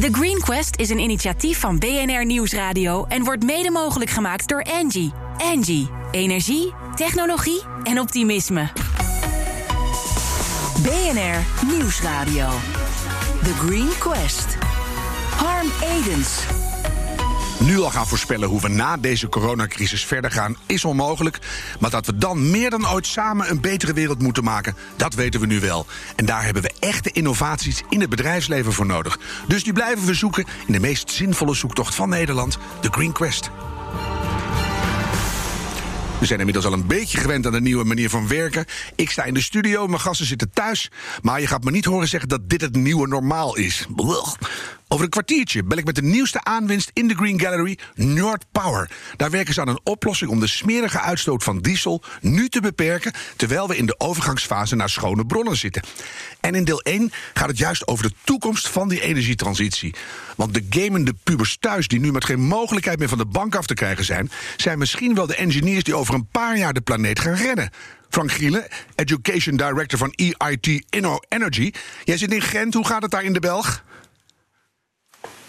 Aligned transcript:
The 0.00 0.08
Green 0.12 0.38
Quest 0.38 0.76
is 0.76 0.90
een 0.90 0.98
initiatief 0.98 1.60
van 1.60 1.78
BNR 1.78 2.26
Nieuwsradio 2.26 3.04
en 3.04 3.24
wordt 3.24 3.44
mede 3.44 3.70
mogelijk 3.70 4.10
gemaakt 4.10 4.48
door 4.48 4.62
Angie. 4.62 5.12
Angie, 5.36 5.90
energie, 6.10 6.74
technologie 6.94 7.62
en 7.82 8.00
optimisme. 8.00 8.68
BNR 10.82 11.66
Nieuwsradio. 11.66 12.48
The 13.42 13.54
Green 13.54 13.98
Quest. 13.98 14.56
Harm 15.36 15.68
Edens. 15.82 16.57
Nu 17.58 17.80
al 17.80 17.90
gaan 17.90 18.06
voorspellen 18.06 18.48
hoe 18.48 18.60
we 18.60 18.68
na 18.68 18.96
deze 18.96 19.28
coronacrisis 19.28 20.04
verder 20.04 20.30
gaan, 20.30 20.56
is 20.66 20.84
onmogelijk. 20.84 21.38
Maar 21.80 21.90
dat 21.90 22.06
we 22.06 22.16
dan 22.16 22.50
meer 22.50 22.70
dan 22.70 22.88
ooit 22.88 23.06
samen 23.06 23.50
een 23.50 23.60
betere 23.60 23.92
wereld 23.92 24.22
moeten 24.22 24.44
maken, 24.44 24.76
dat 24.96 25.14
weten 25.14 25.40
we 25.40 25.46
nu 25.46 25.60
wel. 25.60 25.86
En 26.16 26.26
daar 26.26 26.44
hebben 26.44 26.62
we 26.62 26.72
echte 26.78 27.10
innovaties 27.12 27.82
in 27.88 28.00
het 28.00 28.10
bedrijfsleven 28.10 28.72
voor 28.72 28.86
nodig. 28.86 29.18
Dus 29.48 29.64
die 29.64 29.72
blijven 29.72 30.06
we 30.06 30.14
zoeken 30.14 30.46
in 30.66 30.72
de 30.72 30.80
meest 30.80 31.10
zinvolle 31.10 31.54
zoektocht 31.54 31.94
van 31.94 32.08
Nederland, 32.08 32.58
de 32.80 32.88
Green 32.90 33.12
Quest. 33.12 33.50
We 36.18 36.26
zijn 36.26 36.38
inmiddels 36.38 36.66
al 36.66 36.72
een 36.72 36.86
beetje 36.86 37.18
gewend 37.18 37.46
aan 37.46 37.52
de 37.52 37.60
nieuwe 37.60 37.84
manier 37.84 38.10
van 38.10 38.28
werken. 38.28 38.64
Ik 38.94 39.10
sta 39.10 39.24
in 39.24 39.34
de 39.34 39.42
studio, 39.42 39.86
mijn 39.86 40.00
gasten 40.00 40.26
zitten 40.26 40.50
thuis. 40.50 40.90
Maar 41.22 41.40
je 41.40 41.46
gaat 41.46 41.64
me 41.64 41.70
niet 41.70 41.84
horen 41.84 42.08
zeggen 42.08 42.28
dat 42.28 42.48
dit 42.48 42.60
het 42.60 42.76
nieuwe 42.76 43.08
normaal 43.08 43.56
is. 43.56 43.86
Over 44.90 45.04
een 45.04 45.10
kwartiertje 45.10 45.64
bel 45.64 45.78
ik 45.78 45.84
met 45.84 45.94
de 45.94 46.02
nieuwste 46.02 46.44
aanwinst 46.44 46.90
in 46.92 47.08
de 47.08 47.14
Green 47.14 47.40
Gallery, 47.40 47.78
Nord 47.94 48.44
Power. 48.52 48.90
Daar 49.16 49.30
werken 49.30 49.54
ze 49.54 49.60
aan 49.60 49.68
een 49.68 49.80
oplossing 49.84 50.30
om 50.30 50.40
de 50.40 50.46
smerige 50.46 51.00
uitstoot 51.00 51.42
van 51.42 51.58
diesel 51.58 52.02
nu 52.20 52.48
te 52.48 52.60
beperken, 52.60 53.12
terwijl 53.36 53.68
we 53.68 53.76
in 53.76 53.86
de 53.86 54.00
overgangsfase 54.00 54.76
naar 54.76 54.88
schone 54.88 55.26
bronnen 55.26 55.56
zitten. 55.56 55.82
En 56.40 56.54
in 56.54 56.64
deel 56.64 56.82
1 56.82 57.10
gaat 57.34 57.48
het 57.48 57.58
juist 57.58 57.88
over 57.88 58.08
de 58.08 58.14
toekomst 58.24 58.68
van 58.68 58.88
die 58.88 59.00
energietransitie. 59.00 59.94
Want 60.36 60.54
de 60.54 60.66
gamende 60.70 61.14
pubers 61.22 61.56
thuis, 61.60 61.88
die 61.88 62.00
nu 62.00 62.12
met 62.12 62.24
geen 62.24 62.40
mogelijkheid 62.40 62.98
meer 62.98 63.08
van 63.08 63.18
de 63.18 63.26
bank 63.26 63.54
af 63.54 63.66
te 63.66 63.74
krijgen 63.74 64.04
zijn, 64.04 64.30
zijn 64.56 64.78
misschien 64.78 65.14
wel 65.14 65.26
de 65.26 65.36
engineers 65.36 65.84
die 65.84 65.96
over 65.96 66.14
een 66.14 66.28
paar 66.28 66.58
jaar 66.58 66.72
de 66.72 66.80
planeet 66.80 67.20
gaan 67.20 67.34
redden. 67.34 67.70
Frank 68.08 68.32
Gielen, 68.32 68.66
Education 68.94 69.56
Director 69.56 69.98
van 69.98 70.12
EIT 70.12 70.84
Inno 70.90 71.18
Energy. 71.28 71.72
Jij 72.04 72.16
zit 72.16 72.32
in 72.32 72.42
Gent, 72.42 72.74
hoe 72.74 72.86
gaat 72.86 73.02
het 73.02 73.10
daar 73.10 73.24
in 73.24 73.32
de 73.32 73.40
Belg? 73.40 73.86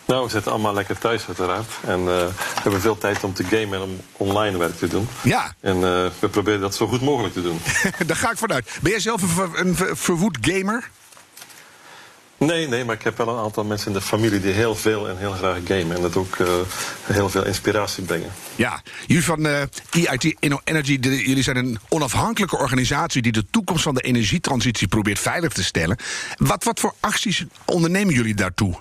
Nou, 0.10 0.24
we 0.24 0.30
zitten 0.30 0.52
allemaal 0.52 0.74
lekker 0.74 0.98
thuis 0.98 1.28
uiteraard. 1.28 1.72
En 1.86 2.00
uh, 2.00 2.06
we 2.06 2.32
hebben 2.62 2.82
veel 2.82 2.98
tijd 2.98 3.24
om 3.24 3.34
te 3.34 3.44
gamen 3.44 3.74
en 3.74 3.82
om 3.82 4.02
online 4.18 4.58
werk 4.58 4.78
te 4.78 4.88
doen. 4.88 5.08
Ja. 5.22 5.54
En 5.60 5.76
uh, 5.76 5.82
we 6.20 6.30
proberen 6.32 6.60
dat 6.60 6.76
zo 6.76 6.88
goed 6.88 7.02
mogelijk 7.02 7.34
te 7.34 7.42
doen. 7.42 7.60
Daar 8.08 8.16
ga 8.16 8.32
ik 8.32 8.38
vanuit. 8.38 8.78
Ben 8.82 8.92
jij 8.92 9.00
zelf 9.00 9.22
een, 9.22 9.28
ver, 9.28 9.50
een 9.54 9.76
ver, 9.76 9.98
verwoed 9.98 10.38
gamer? 10.42 10.90
Nee, 12.38 12.68
nee, 12.68 12.86
maar 12.86 12.96
ik 12.96 13.04
heb 13.04 13.18
wel 13.18 13.30
een 13.30 13.44
aantal 13.44 13.64
mensen 13.64 13.88
in 13.88 13.94
de 13.94 14.02
familie 14.02 14.40
die 14.40 14.52
heel 14.52 14.76
veel 14.76 15.10
en 15.10 15.18
heel 15.18 15.32
graag 15.32 15.58
gamen. 15.66 15.96
En 15.96 16.02
dat 16.02 16.16
ook 16.16 16.38
uh, 16.38 16.48
heel 17.04 17.30
veel 17.30 17.46
inspiratie 17.46 18.04
brengen. 18.04 18.32
Ja, 18.56 18.82
jullie 19.08 19.24
van 19.24 19.46
uh, 19.46 19.62
EIT 19.90 20.36
Inno 20.40 20.60
Energy, 20.64 21.00
de, 21.00 21.28
jullie 21.28 21.44
zijn 21.44 21.58
een 21.58 21.80
onafhankelijke 21.90 22.58
organisatie 22.58 23.22
die 23.22 23.32
de 23.32 23.46
toekomst 23.52 23.84
van 23.84 23.96
de 23.96 24.02
energietransitie 24.02 24.88
probeert 24.88 25.20
veilig 25.20 25.54
te 25.54 25.64
stellen. 25.64 25.98
Wat, 26.38 26.64
wat 26.64 26.80
voor 26.80 26.94
acties 27.00 27.46
ondernemen 27.66 28.14
jullie 28.14 28.36
daartoe? 28.36 28.76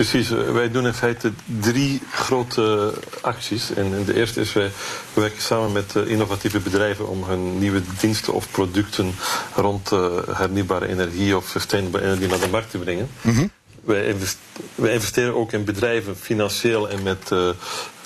Precies, 0.00 0.28
wij 0.28 0.70
doen 0.70 0.86
in 0.86 0.92
feite 0.92 1.32
drie 1.60 2.00
grote 2.12 2.92
acties. 3.20 3.74
En 3.74 4.04
de 4.04 4.14
eerste 4.14 4.40
is, 4.40 4.52
wij 4.52 4.70
werken 5.14 5.42
samen 5.42 5.72
met 5.72 5.94
innovatieve 6.06 6.58
bedrijven 6.58 7.08
om 7.08 7.24
hun 7.24 7.58
nieuwe 7.58 7.82
diensten 8.00 8.32
of 8.32 8.50
producten 8.50 9.14
rond 9.54 9.90
hernieuwbare 10.30 10.88
energie 10.88 11.36
of 11.36 11.48
sustainable 11.48 12.02
energie 12.02 12.28
naar 12.28 12.40
de 12.40 12.48
markt 12.48 12.70
te 12.70 12.78
brengen. 12.78 13.08
Mm 13.20 13.34
-hmm. 13.34 13.50
wij, 13.84 14.16
wij, 14.74 14.92
investeren 14.92 15.34
ook 15.34 15.52
in 15.52 15.64
bedrijven 15.64 16.16
financieel 16.16 16.88
en 16.88 17.02
met, 17.02 17.30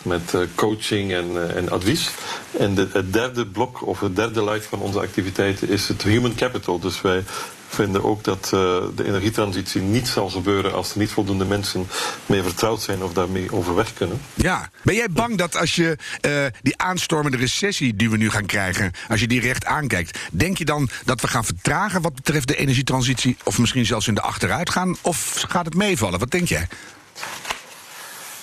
met 0.02 0.34
coaching 0.54 1.12
en, 1.12 1.56
en 1.56 1.70
advies. 1.70 2.10
En 2.58 2.74
de, 2.74 2.88
het 2.92 3.12
derde 3.12 3.46
blok 3.46 3.86
of 3.86 4.00
het 4.00 4.16
derde 4.16 4.42
luik 4.42 4.62
van 4.62 4.80
onze 4.80 5.00
activiteiten 5.00 5.68
is 5.68 5.88
het 5.88 6.02
human 6.02 6.34
capital. 6.34 6.78
Dus 6.78 7.00
wij 7.00 7.24
vinden 7.74 8.04
ook 8.04 8.24
dat 8.24 8.44
uh, 8.44 8.50
de 8.96 9.04
energietransitie 9.04 9.80
niet 9.80 10.08
zal 10.08 10.28
gebeuren 10.28 10.74
als 10.74 10.92
er 10.92 10.98
niet 10.98 11.10
voldoende 11.10 11.44
mensen 11.44 11.86
mee 12.26 12.42
vertrouwd 12.42 12.82
zijn 12.82 13.02
of 13.02 13.12
daarmee 13.12 13.52
overweg 13.52 13.94
kunnen. 13.94 14.20
Ja, 14.34 14.70
ben 14.82 14.94
jij 14.94 15.10
bang 15.10 15.38
dat 15.38 15.56
als 15.56 15.74
je 15.74 15.96
uh, 16.26 16.46
die 16.62 16.78
aanstormende 16.78 17.36
recessie 17.36 17.96
die 17.96 18.10
we 18.10 18.16
nu 18.16 18.30
gaan 18.30 18.46
krijgen, 18.46 18.92
als 19.08 19.20
je 19.20 19.26
die 19.26 19.40
recht 19.40 19.64
aankijkt, 19.64 20.18
denk 20.32 20.58
je 20.58 20.64
dan 20.64 20.88
dat 21.04 21.20
we 21.20 21.28
gaan 21.28 21.44
vertragen 21.44 22.02
wat 22.02 22.14
betreft 22.14 22.48
de 22.48 22.56
energietransitie 22.56 23.36
of 23.44 23.58
misschien 23.58 23.86
zelfs 23.86 24.08
in 24.08 24.14
de 24.14 24.20
achteruit 24.20 24.70
gaan? 24.70 24.96
Of 25.00 25.44
gaat 25.48 25.64
het 25.64 25.74
meevallen? 25.74 26.18
Wat 26.18 26.30
denk 26.30 26.48
jij? 26.48 26.68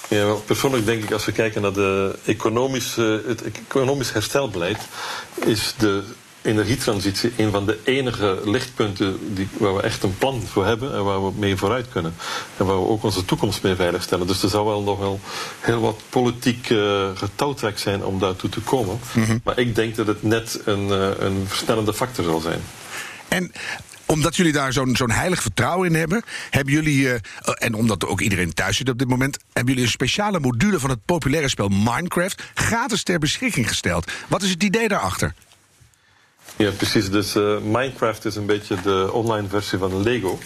Ja, 0.07 0.25
wel, 0.25 0.43
persoonlijk 0.45 0.85
denk 0.85 1.03
ik 1.03 1.11
als 1.11 1.25
we 1.25 1.31
kijken 1.31 1.61
naar 1.61 1.73
de 1.73 2.19
economische, 2.25 3.23
het 3.27 3.41
economisch 3.41 4.11
herstelbeleid, 4.11 4.77
is 5.45 5.73
de 5.77 6.03
energietransitie 6.41 7.33
een 7.37 7.51
van 7.51 7.65
de 7.65 7.79
enige 7.83 8.41
lichtpunten 8.45 9.35
die, 9.35 9.47
waar 9.57 9.75
we 9.75 9.81
echt 9.81 10.03
een 10.03 10.17
plan 10.17 10.41
voor 10.47 10.65
hebben 10.65 10.93
en 10.93 11.03
waar 11.03 11.25
we 11.25 11.31
mee 11.35 11.55
vooruit 11.55 11.89
kunnen. 11.89 12.13
En 12.57 12.65
waar 12.65 12.75
we 12.75 12.87
ook 12.87 13.03
onze 13.03 13.25
toekomst 13.25 13.63
mee 13.63 13.75
veiligstellen. 13.75 14.27
Dus 14.27 14.43
er 14.43 14.49
zou 14.49 14.65
wel 14.65 14.81
nog 14.81 14.99
wel 14.99 15.19
heel 15.59 15.81
wat 15.81 16.01
politiek 16.09 16.69
uh, 16.69 17.09
getouwtrek 17.15 17.79
zijn 17.79 18.03
om 18.03 18.19
daartoe 18.19 18.49
te 18.49 18.59
komen. 18.59 18.99
Mm 19.13 19.23
-hmm. 19.23 19.41
Maar 19.43 19.59
ik 19.59 19.75
denk 19.75 19.95
dat 19.95 20.07
het 20.07 20.23
net 20.23 20.61
een, 20.65 20.87
uh, 20.87 21.09
een 21.19 21.43
versnellende 21.47 21.93
factor 21.93 22.25
zal 22.25 22.39
zijn. 22.39 22.61
En 23.27 23.51
omdat 24.05 24.35
jullie 24.35 24.51
daar 24.51 24.73
zo'n 24.73 24.95
zo'n 24.95 25.11
heilig 25.11 25.41
vertrouwen 25.41 25.87
in 25.89 25.95
hebben, 25.95 26.23
hebben 26.49 26.73
jullie, 26.73 27.03
uh, 27.03 27.13
en 27.43 27.73
omdat 27.73 28.05
ook 28.05 28.21
iedereen 28.21 28.53
thuis 28.53 28.77
zit 28.77 28.89
op 28.89 28.97
dit 28.97 29.07
moment, 29.07 29.37
hebben 29.53 29.73
jullie 29.73 29.87
een 29.87 29.95
speciale 29.95 30.39
module 30.39 30.79
van 30.79 30.89
het 30.89 31.05
populaire 31.05 31.49
spel 31.49 31.67
Minecraft 31.67 32.43
gratis 32.53 33.03
ter 33.03 33.19
beschikking 33.19 33.67
gesteld. 33.67 34.11
Wat 34.27 34.41
is 34.41 34.49
het 34.49 34.63
idee 34.63 34.87
daarachter? 34.87 35.33
Ja, 36.55 36.71
precies. 36.71 37.09
Dus 37.09 37.35
uh, 37.35 37.57
Minecraft 37.57 38.25
is 38.25 38.35
een 38.35 38.45
beetje 38.45 38.81
de 38.81 39.09
online 39.11 39.47
versie 39.47 39.77
van 39.77 40.01
Lego. 40.01 40.39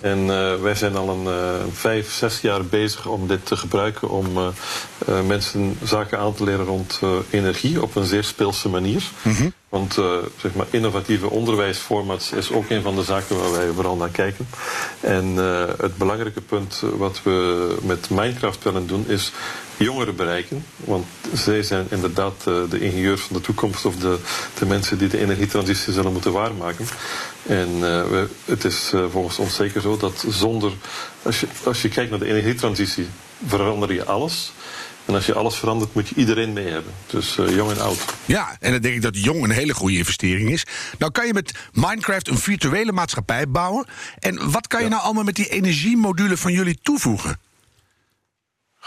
En 0.00 0.18
uh, 0.18 0.54
wij 0.54 0.74
zijn 0.74 0.96
al 0.96 1.08
een 1.08 1.24
uh, 1.24 1.72
vijf, 1.72 2.12
zes 2.12 2.40
jaar 2.40 2.64
bezig 2.64 3.06
om 3.06 3.26
dit 3.26 3.46
te 3.46 3.56
gebruiken 3.56 4.08
om 4.08 4.54
mensen 5.26 5.78
zaken 5.84 6.18
aan 6.18 6.34
te 6.34 6.44
leren 6.44 6.64
rond 6.64 7.00
energie 7.30 7.82
op 7.82 7.96
een 7.96 8.04
zeer 8.04 8.24
speelse 8.24 8.68
manier. 8.68 9.02
Mm 9.22 9.34
-hmm. 9.34 9.52
Want 9.68 9.94
zeg 10.36 10.54
maar, 10.54 10.66
innovatieve 10.70 11.30
onderwijsformats 11.30 12.32
is 12.32 12.52
ook 12.52 12.70
een 12.70 12.82
van 12.82 12.94
de 12.96 13.02
zaken 13.02 13.38
waar 13.38 13.52
wij 13.52 13.68
vooral 13.74 13.96
naar 13.96 14.08
kijken. 14.08 14.48
En 15.00 15.36
het 15.78 15.96
belangrijke 15.96 16.40
punt 16.40 16.82
wat 16.96 17.20
we 17.22 17.76
met 17.82 18.10
Minecraft 18.10 18.64
willen 18.64 18.86
doen 18.86 19.04
is 19.08 19.32
jongeren 19.84 20.16
bereiken. 20.16 20.64
Want 20.76 21.06
zij 21.34 21.62
zijn 21.62 21.86
inderdaad 21.90 22.44
uh, 22.48 22.54
de 22.70 22.80
ingenieurs 22.80 23.20
van 23.20 23.36
de 23.36 23.42
toekomst 23.42 23.84
of 23.84 23.96
de, 23.96 24.18
de 24.58 24.66
mensen 24.66 24.98
die 24.98 25.08
de 25.08 25.18
energietransitie 25.18 25.92
zullen 25.92 26.12
moeten 26.12 26.32
waarmaken. 26.32 26.86
En 27.46 27.68
uh, 27.68 27.80
we, 27.80 28.28
het 28.44 28.64
is 28.64 28.92
uh, 28.94 29.04
volgens 29.10 29.38
ons 29.38 29.54
zeker 29.54 29.80
zo 29.80 29.96
dat 29.96 30.24
zonder, 30.28 30.72
als 31.22 31.40
je, 31.40 31.46
als 31.64 31.82
je 31.82 31.88
kijkt 31.88 32.10
naar 32.10 32.18
de 32.18 32.26
energietransitie, 32.26 33.08
verander 33.46 33.92
je 33.92 34.04
alles. 34.04 34.52
En 35.04 35.14
als 35.14 35.26
je 35.26 35.34
alles 35.34 35.56
verandert, 35.56 35.94
moet 35.94 36.08
je 36.08 36.14
iedereen 36.14 36.52
mee 36.52 36.66
hebben. 36.66 36.92
Dus 37.06 37.36
uh, 37.36 37.54
jong 37.54 37.70
en 37.70 37.80
oud. 37.80 38.04
Ja, 38.24 38.56
en 38.60 38.72
dan 38.72 38.80
denk 38.80 38.94
ik 38.94 39.02
dat 39.02 39.22
jong 39.22 39.44
een 39.44 39.50
hele 39.50 39.74
goede 39.74 39.96
investering 39.96 40.50
is. 40.50 40.64
Nou 40.98 41.12
kan 41.12 41.26
je 41.26 41.32
met 41.32 41.52
Minecraft 41.72 42.28
een 42.28 42.38
virtuele 42.38 42.92
maatschappij 42.92 43.48
bouwen. 43.48 43.86
En 44.18 44.50
wat 44.50 44.66
kan 44.66 44.80
je 44.80 44.84
ja. 44.84 44.90
nou 44.90 45.02
allemaal 45.02 45.24
met 45.24 45.36
die 45.36 45.48
energiemodule 45.48 46.36
van 46.36 46.52
jullie 46.52 46.78
toevoegen? 46.82 47.38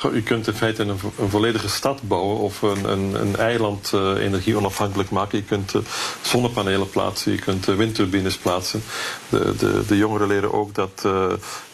Je 0.02 0.24
kunt 0.24 0.48
in 0.48 0.54
feite 0.54 0.82
een, 0.82 1.00
een 1.20 1.30
volledige 1.30 1.70
stad 1.70 2.02
bouwen 2.02 2.38
of 2.38 2.62
een, 2.62 2.90
een, 2.90 3.22
een 3.22 3.36
eiland 3.36 3.92
uh, 3.96 4.26
energie 4.26 4.58
onafhankelijk 4.58 5.10
maken. 5.10 5.38
Je 5.38 5.44
kunt 5.44 5.74
uh, 5.74 5.82
zonnepanelen 6.22 6.90
plaatsen, 6.90 7.32
je 7.32 7.40
kunt 7.40 7.68
uh, 7.68 7.76
windturbines 7.76 8.38
plaatsen. 8.38 8.84
De, 9.30 9.56
de, 9.56 9.86
de 9.88 9.98
jongeren 9.98 10.28
leren 10.28 10.54
ook 10.54 10.76
dat, 10.76 11.08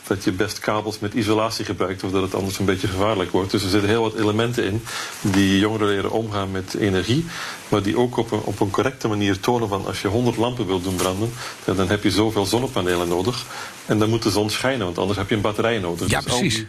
dat 0.10 0.24
je 0.24 0.32
best 0.32 0.60
kabels 0.60 1.00
met 1.00 1.14
isolatie 1.14 1.66
gebruikt 1.66 2.04
of 2.04 2.12
dat 2.12 2.22
het 2.22 2.36
anders 2.36 2.60
een 2.60 2.66
beetje 2.66 2.88
gevaarlijk 2.88 3.32
wordt. 3.32 3.52
Dus 3.52 3.64
er 3.64 3.70
zitten 3.70 3.90
heel 3.90 4.02
wat 4.02 4.16
elementen 4.16 4.64
in 4.64 4.84
die 5.22 5.60
jongeren 5.60 5.88
leren 5.88 6.12
omgaan 6.12 6.52
met 6.52 6.74
energie. 6.74 7.26
Maar 7.68 7.84
die 7.84 7.98
ook 7.98 8.18
op 8.18 8.32
een, 8.32 8.42
op 8.42 8.60
een 8.60 8.70
correcte 8.70 9.08
manier 9.08 9.40
tonen 9.40 9.68
van 9.68 9.86
als 9.86 10.02
je 10.02 10.08
100 10.08 10.38
lampen 10.38 10.68
wilt 10.68 10.84
doen 10.84 10.96
branden, 10.96 11.32
dan 11.64 11.90
heb 11.90 12.04
je 12.04 12.12
zoveel 12.12 12.46
zonnepanelen 12.46 13.08
nodig. 13.08 13.46
En 13.86 14.00
dan 14.00 14.10
moet 14.10 14.24
de 14.24 14.32
zon 14.32 14.50
schijnen, 14.50 14.86
want 14.86 14.98
anders 14.98 15.18
heb 15.18 15.30
je 15.30 15.36
een 15.36 15.42
batterij 15.42 15.80
nodig. 15.80 16.10
Ja, 16.10 16.22
dus 16.22 16.38
precies 16.38 16.66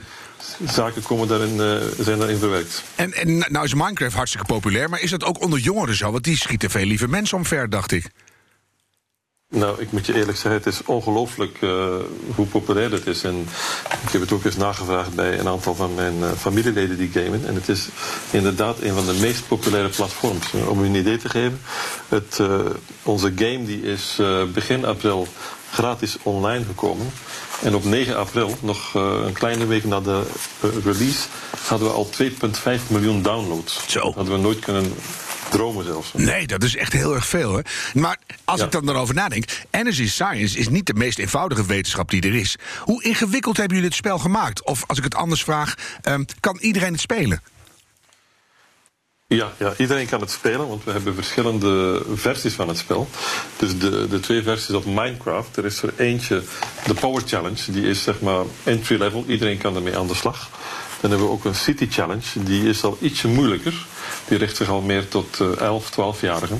zaken 0.66 1.02
komen 1.02 1.28
daarin, 1.28 1.56
uh, 1.56 2.04
zijn 2.04 2.18
daarin 2.18 2.38
verwerkt. 2.38 2.82
En, 2.94 3.12
en 3.12 3.38
nou 3.38 3.64
is 3.64 3.74
Minecraft 3.74 4.14
hartstikke 4.14 4.46
populair, 4.46 4.88
maar 4.88 5.00
is 5.00 5.10
dat 5.10 5.24
ook 5.24 5.42
onder 5.42 5.58
jongeren 5.58 5.94
zo? 5.94 6.10
Want 6.10 6.24
die 6.24 6.36
schieten 6.36 6.70
veel 6.70 6.84
liever 6.84 7.10
mensen 7.10 7.36
omver, 7.36 7.70
dacht 7.70 7.92
ik. 7.92 8.04
Nou, 9.52 9.80
ik 9.80 9.92
moet 9.92 10.06
je 10.06 10.14
eerlijk 10.14 10.38
zeggen, 10.38 10.52
het 10.52 10.66
is 10.66 10.84
ongelooflijk 10.84 11.60
uh, 11.60 11.94
hoe 12.34 12.46
populair 12.46 12.92
het 12.92 13.06
is. 13.06 13.24
En 13.24 13.48
ik 14.02 14.12
heb 14.12 14.20
het 14.20 14.32
ook 14.32 14.44
eens 14.44 14.56
nagevraagd 14.56 15.14
bij 15.14 15.38
een 15.38 15.48
aantal 15.48 15.74
van 15.74 15.94
mijn 15.94 16.18
uh, 16.18 16.30
familieleden 16.32 16.96
die 16.96 17.10
gamen. 17.10 17.46
En 17.46 17.54
het 17.54 17.68
is 17.68 17.88
inderdaad 18.30 18.80
een 18.80 18.94
van 18.94 19.06
de 19.06 19.18
meest 19.20 19.48
populaire 19.48 19.88
platforms. 19.88 20.52
Om 20.68 20.82
u 20.82 20.86
een 20.86 20.94
idee 20.94 21.16
te 21.16 21.28
geven, 21.28 21.60
het, 22.08 22.40
onze 23.02 23.32
game 23.36 23.64
die 23.64 23.82
is 23.82 24.20
begin 24.52 24.84
april 24.84 25.26
gratis 25.70 26.16
online 26.22 26.64
gekomen. 26.64 27.12
En 27.62 27.74
op 27.74 27.84
9 27.84 28.16
april, 28.16 28.56
nog 28.60 28.94
een 28.94 29.32
kleine 29.32 29.66
week 29.66 29.84
na 29.84 30.00
de 30.00 30.22
release, 30.84 31.26
hadden 31.66 31.88
we 31.88 31.94
al 31.94 32.08
2,5 32.22 32.86
miljoen 32.86 33.22
downloads. 33.22 33.80
Zo. 33.86 34.00
Dat 34.00 34.14
hadden 34.14 34.34
we 34.34 34.40
nooit 34.40 34.58
kunnen 34.58 34.92
dromen 35.50 35.84
zelfs. 35.84 36.12
Nee, 36.12 36.46
dat 36.46 36.62
is 36.62 36.76
echt 36.76 36.92
heel 36.92 37.14
erg 37.14 37.26
veel. 37.26 37.54
Hè? 37.54 37.60
Maar 37.94 38.18
als 38.44 38.60
Ja. 38.60 38.66
ik 38.66 38.72
dan 38.72 38.88
erover 38.88 39.14
nadenk, 39.14 39.44
energy 39.70 40.08
science 40.08 40.58
is 40.58 40.68
niet 40.68 40.86
de 40.86 40.94
meest 40.94 41.18
eenvoudige 41.18 41.66
wetenschap 41.66 42.10
die 42.10 42.22
er 42.22 42.34
is. 42.34 42.56
Hoe 42.80 43.02
ingewikkeld 43.04 43.56
hebben 43.56 43.74
jullie 43.76 43.90
het 43.90 43.98
spel 44.00 44.18
gemaakt? 44.18 44.64
Of 44.64 44.84
als 44.86 44.98
ik 44.98 45.04
het 45.04 45.14
anders 45.14 45.42
vraag, 45.44 45.74
ehm, 46.02 46.24
kan 46.40 46.56
iedereen 46.60 46.92
het 46.92 47.00
spelen? 47.00 47.42
Ja, 49.26 49.52
ja, 49.58 49.74
iedereen 49.76 50.06
kan 50.06 50.20
het 50.20 50.30
spelen, 50.30 50.68
want 50.68 50.84
we 50.84 50.90
hebben 50.90 51.14
verschillende 51.14 52.02
versies 52.14 52.54
van 52.54 52.68
het 52.68 52.78
spel. 52.78 53.08
Dus 53.56 53.78
de, 53.78 54.06
de 54.08 54.20
twee 54.20 54.42
versies 54.42 54.74
op 54.74 54.84
Minecraft. 54.84 55.56
Er 55.56 55.64
is 55.64 55.82
er 55.82 55.92
eentje, 55.96 56.42
de 56.86 56.94
Power 56.94 57.22
Challenge, 57.26 57.72
die 57.72 57.82
is 57.88 58.02
zeg 58.02 58.20
maar 58.20 58.44
entry 58.64 58.98
level. 58.98 59.24
Iedereen 59.28 59.58
kan 59.58 59.76
ermee 59.76 59.96
aan 59.96 60.06
de 60.06 60.14
slag. 60.14 60.50
Dan 61.00 61.10
hebben 61.10 61.28
we 61.28 61.34
ook 61.34 61.44
een 61.44 61.54
City 61.54 61.86
Challenge, 61.90 62.22
die 62.34 62.68
is 62.68 62.84
al 62.84 62.98
ietsje 63.00 63.28
moeilijker. 63.28 63.86
Die 64.30 64.38
richt 64.38 64.56
zich 64.56 64.68
al 64.68 64.80
meer 64.80 65.08
tot 65.08 65.40
eh 65.40 65.56
11, 65.56 65.90
12-jarigen. 65.90 66.58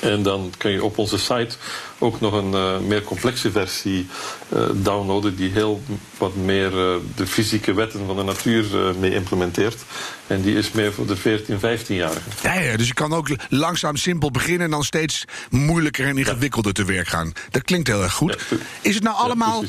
En 0.00 0.22
dan 0.22 0.52
kun 0.58 0.70
je 0.70 0.84
op 0.84 0.98
onze 0.98 1.18
site 1.18 1.56
ook 1.98 2.20
nog 2.20 2.32
een 2.32 2.54
eh, 2.54 2.78
meer 2.78 3.02
complexe 3.02 3.50
versie 3.50 4.06
eh, 4.48 4.62
downloaden 4.74 5.36
die 5.36 5.50
heel 5.50 5.82
wat 6.18 6.34
meer 6.34 6.66
eh, 6.66 6.94
de 7.14 7.26
fysieke 7.26 7.74
wetten 7.74 8.06
van 8.06 8.16
de 8.16 8.22
natuur 8.22 8.64
mee 8.98 9.14
implementeert. 9.14 9.82
En 10.26 10.42
die 10.42 10.56
is 10.56 10.70
meer 10.70 10.92
voor 10.92 11.06
de 11.06 11.16
14, 11.16 11.58
15-jarigen. 11.58 12.32
Ja, 12.42 12.54
ja, 12.54 12.76
dus 12.76 12.86
je 12.86 12.94
kan 12.94 13.12
ook 13.12 13.28
langzaam 13.48 13.96
simpel 13.96 14.30
beginnen 14.30 14.64
en 14.64 14.70
dan 14.70 14.84
steeds 14.84 15.24
moeilijker 15.50 16.06
en 16.06 16.18
ingewikkelder 16.18 16.72
te 16.72 16.84
werk 16.84 17.08
gaan. 17.08 17.32
Dat 17.50 17.62
klinkt 17.62 17.88
heel 17.88 18.02
erg 18.02 18.12
goed. 18.12 18.46
Ja, 18.50 18.56
Is 18.80 18.94
het 18.94 19.04
nou 19.04 19.16
allemaal 19.16 19.64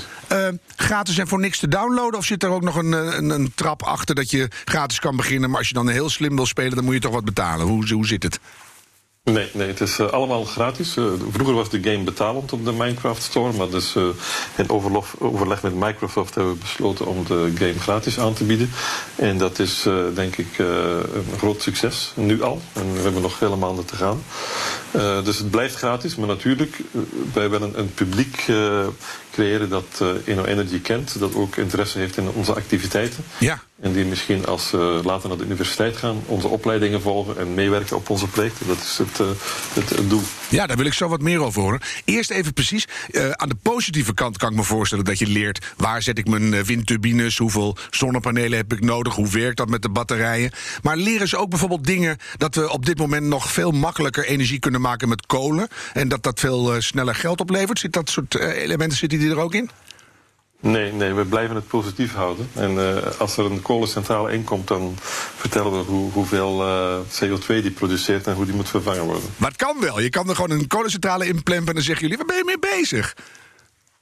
gratis 0.76 1.18
en 1.18 1.28
voor 1.28 1.40
niks 1.40 1.60
te 1.60 1.68
downloaden? 1.68 2.20
Of 2.20 2.26
zit 2.26 2.44
er 2.44 2.50
ook 2.50 2.64
nog 2.64 2.76
een, 2.76 2.92
een, 2.92 3.30
een 3.30 3.52
trap 3.56 3.84
achter 3.84 4.16
dat 4.16 4.32
je 4.32 4.48
gratis 4.66 5.00
kan 5.00 5.16
beginnen, 5.16 5.50
maar 5.50 5.60
als 5.60 5.68
je 5.68 5.74
dan 5.74 5.88
heel 5.88 6.10
slim 6.10 6.36
wil 6.36 6.46
spelen, 6.46 6.76
dan 6.76 6.84
moet 6.84 6.94
je 6.94 7.00
toch 7.00 7.14
wat 7.14 7.26
betalen? 7.26 7.66
Hoe, 7.66 7.94
hoe 7.94 8.08
zit 8.08 8.24
het? 8.24 8.40
Nee, 9.32 9.50
nee, 9.54 9.68
het 9.68 9.82
is 9.82 10.00
eh, 10.00 10.08
allemaal 10.08 10.44
gratis. 10.44 10.98
Eh, 10.98 11.04
vroeger 11.32 11.56
was 11.56 11.70
de 11.70 11.84
game 11.84 12.04
betalend 12.04 12.54
op 12.54 12.66
de 12.66 12.72
Minecraft 12.72 13.24
Store, 13.24 13.54
maar 13.54 13.70
dus 13.70 13.96
eh, 13.96 14.04
in 14.56 14.70
overleg 15.20 15.62
met 15.62 15.76
Microsoft 15.76 16.36
hebben 16.36 16.54
we 16.54 16.60
besloten 16.60 17.06
om 17.06 17.26
de 17.26 17.52
game 17.58 17.80
gratis 17.80 18.20
aan 18.20 18.34
te 18.34 18.44
bieden. 18.44 18.72
En 19.16 19.38
dat 19.38 19.60
is 19.60 19.88
denk 20.14 20.36
ik 20.38 20.58
een 20.58 21.38
groot 21.38 21.62
succes, 21.62 22.12
nu 22.16 22.42
al. 22.42 22.62
En 22.74 22.94
we 22.94 23.02
hebben 23.02 23.22
nog 23.22 23.38
vele 23.38 23.56
maanden 23.56 23.86
te 23.86 23.96
gaan. 23.96 24.24
Dus 25.24 25.38
het 25.38 25.52
blijft 25.52 25.76
gratis, 25.76 26.16
maar 26.16 26.28
natuurlijk, 26.28 26.80
wij 27.34 27.50
willen 27.50 27.80
een 27.80 27.94
publiek 27.94 28.46
creëren 29.32 29.70
dat 29.70 30.04
Inno 30.24 30.44
Energy 30.44 30.82
kent, 30.82 31.20
dat 31.20 31.36
ook 31.36 31.56
interesse 31.56 32.00
heeft 32.00 32.18
in 32.18 32.30
onze 32.30 32.54
activiteiten. 32.54 33.24
Ja. 33.38 33.62
En 33.86 33.94
die 33.94 34.06
misschien 34.06 34.46
als 34.46 34.68
ze 34.68 35.00
later 35.04 35.30
naar 35.30 35.38
de 35.38 35.44
universiteit 35.44 35.98
gaan, 35.98 36.24
onze 36.26 36.48
opleidingen 36.48 37.02
volgen 37.02 37.38
en 37.38 37.54
meewerken 37.54 37.96
op 37.96 38.10
onze 38.10 38.28
projecten. 38.28 38.68
Dat 38.68 38.78
is 38.78 38.98
het, 38.98 39.20
eh, 39.20 39.28
het, 39.74 39.90
het 39.90 40.10
doel. 40.10 40.22
Ja, 40.50 40.68
daar 40.68 40.78
wil 40.78 40.86
ik 40.86 40.94
zo 40.94 41.08
wat 41.08 41.22
meer 41.22 41.40
over 41.40 41.62
horen. 41.62 41.80
Eerst 42.06 42.30
even 42.30 42.54
precies. 42.54 42.88
eh, 43.12 43.30
aan 43.30 43.50
de 43.50 43.56
positieve 43.62 44.14
kant 44.14 44.38
kan 44.38 44.50
ik 44.50 44.56
me 44.56 44.64
voorstellen 44.64 45.06
dat 45.06 45.20
je 45.20 45.28
leert 45.28 45.74
waar 45.78 46.02
zet 46.02 46.18
ik 46.18 46.28
mijn 46.28 46.54
eh, 46.54 46.62
windturbines, 46.62 47.38
hoeveel 47.38 47.78
zonnepanelen 47.90 48.58
heb 48.58 48.74
ik 48.74 48.82
nodig, 48.82 49.16
hoe 49.16 49.30
werkt 49.30 49.58
dat 49.58 49.70
met 49.70 49.82
de 49.82 49.90
batterijen. 49.90 50.52
Maar 50.82 50.98
leren 50.98 51.28
ze 51.28 51.38
ook 51.38 51.50
bijvoorbeeld 51.50 51.86
dingen 51.86 52.18
dat 52.38 52.56
we 52.56 52.70
op 52.72 52.86
dit 52.86 52.98
moment 52.98 53.26
nog 53.26 53.52
veel 53.52 53.72
makkelijker 53.72 54.26
energie 54.26 54.60
kunnen 54.60 54.82
maken 54.82 55.10
met 55.10 55.26
kolen 55.26 55.68
en 55.94 56.08
dat 56.08 56.24
dat 56.24 56.40
veel 56.40 56.74
eh, 56.74 56.80
sneller 56.80 57.16
geld 57.16 57.42
oplevert? 57.42 57.80
Zit 57.80 57.94
dat 57.94 58.10
soort 58.10 58.36
eh, 58.36 58.62
elementen 58.64 58.98
zitten 58.98 59.20
die 59.20 59.30
er 59.30 59.40
ook 59.40 59.54
in? 59.54 59.70
Nee, 60.60 60.92
nee, 60.92 61.14
we 61.14 61.26
blijven 61.26 61.56
het 61.56 61.68
positief 61.68 62.14
houden. 62.14 62.50
En 62.54 62.80
eh, 63.04 63.20
als 63.20 63.38
er 63.38 63.46
een 63.46 63.62
kolencentrale 63.62 64.32
inkomt, 64.32 64.68
dan 64.68 64.96
vertellen 65.36 65.72
we 65.72 65.78
hoe, 65.78 66.12
hoeveel 66.12 66.62
eh, 66.64 66.96
CO2 67.00 67.46
die 67.48 67.72
produceert 67.72 68.28
en 68.28 68.34
hoe 68.34 68.46
die 68.46 68.56
moet 68.56 68.70
vervangen 68.70 69.04
worden. 69.04 69.30
Maar 69.38 69.50
het 69.50 69.58
kan 69.58 69.80
wel. 69.80 70.00
Je 70.00 70.10
kan 70.10 70.30
er 70.30 70.36
gewoon 70.36 70.52
een 70.52 70.68
kolencentrale 70.68 71.28
in 71.28 71.44
plempen 71.44 71.68
en 71.68 71.74
dan 71.74 71.84
zeggen 71.84 72.02
jullie, 72.08 72.18
waar 72.18 72.26
ben 72.36 72.36
je 72.38 72.44
mee 72.60 72.74
bezig? 72.80 73.16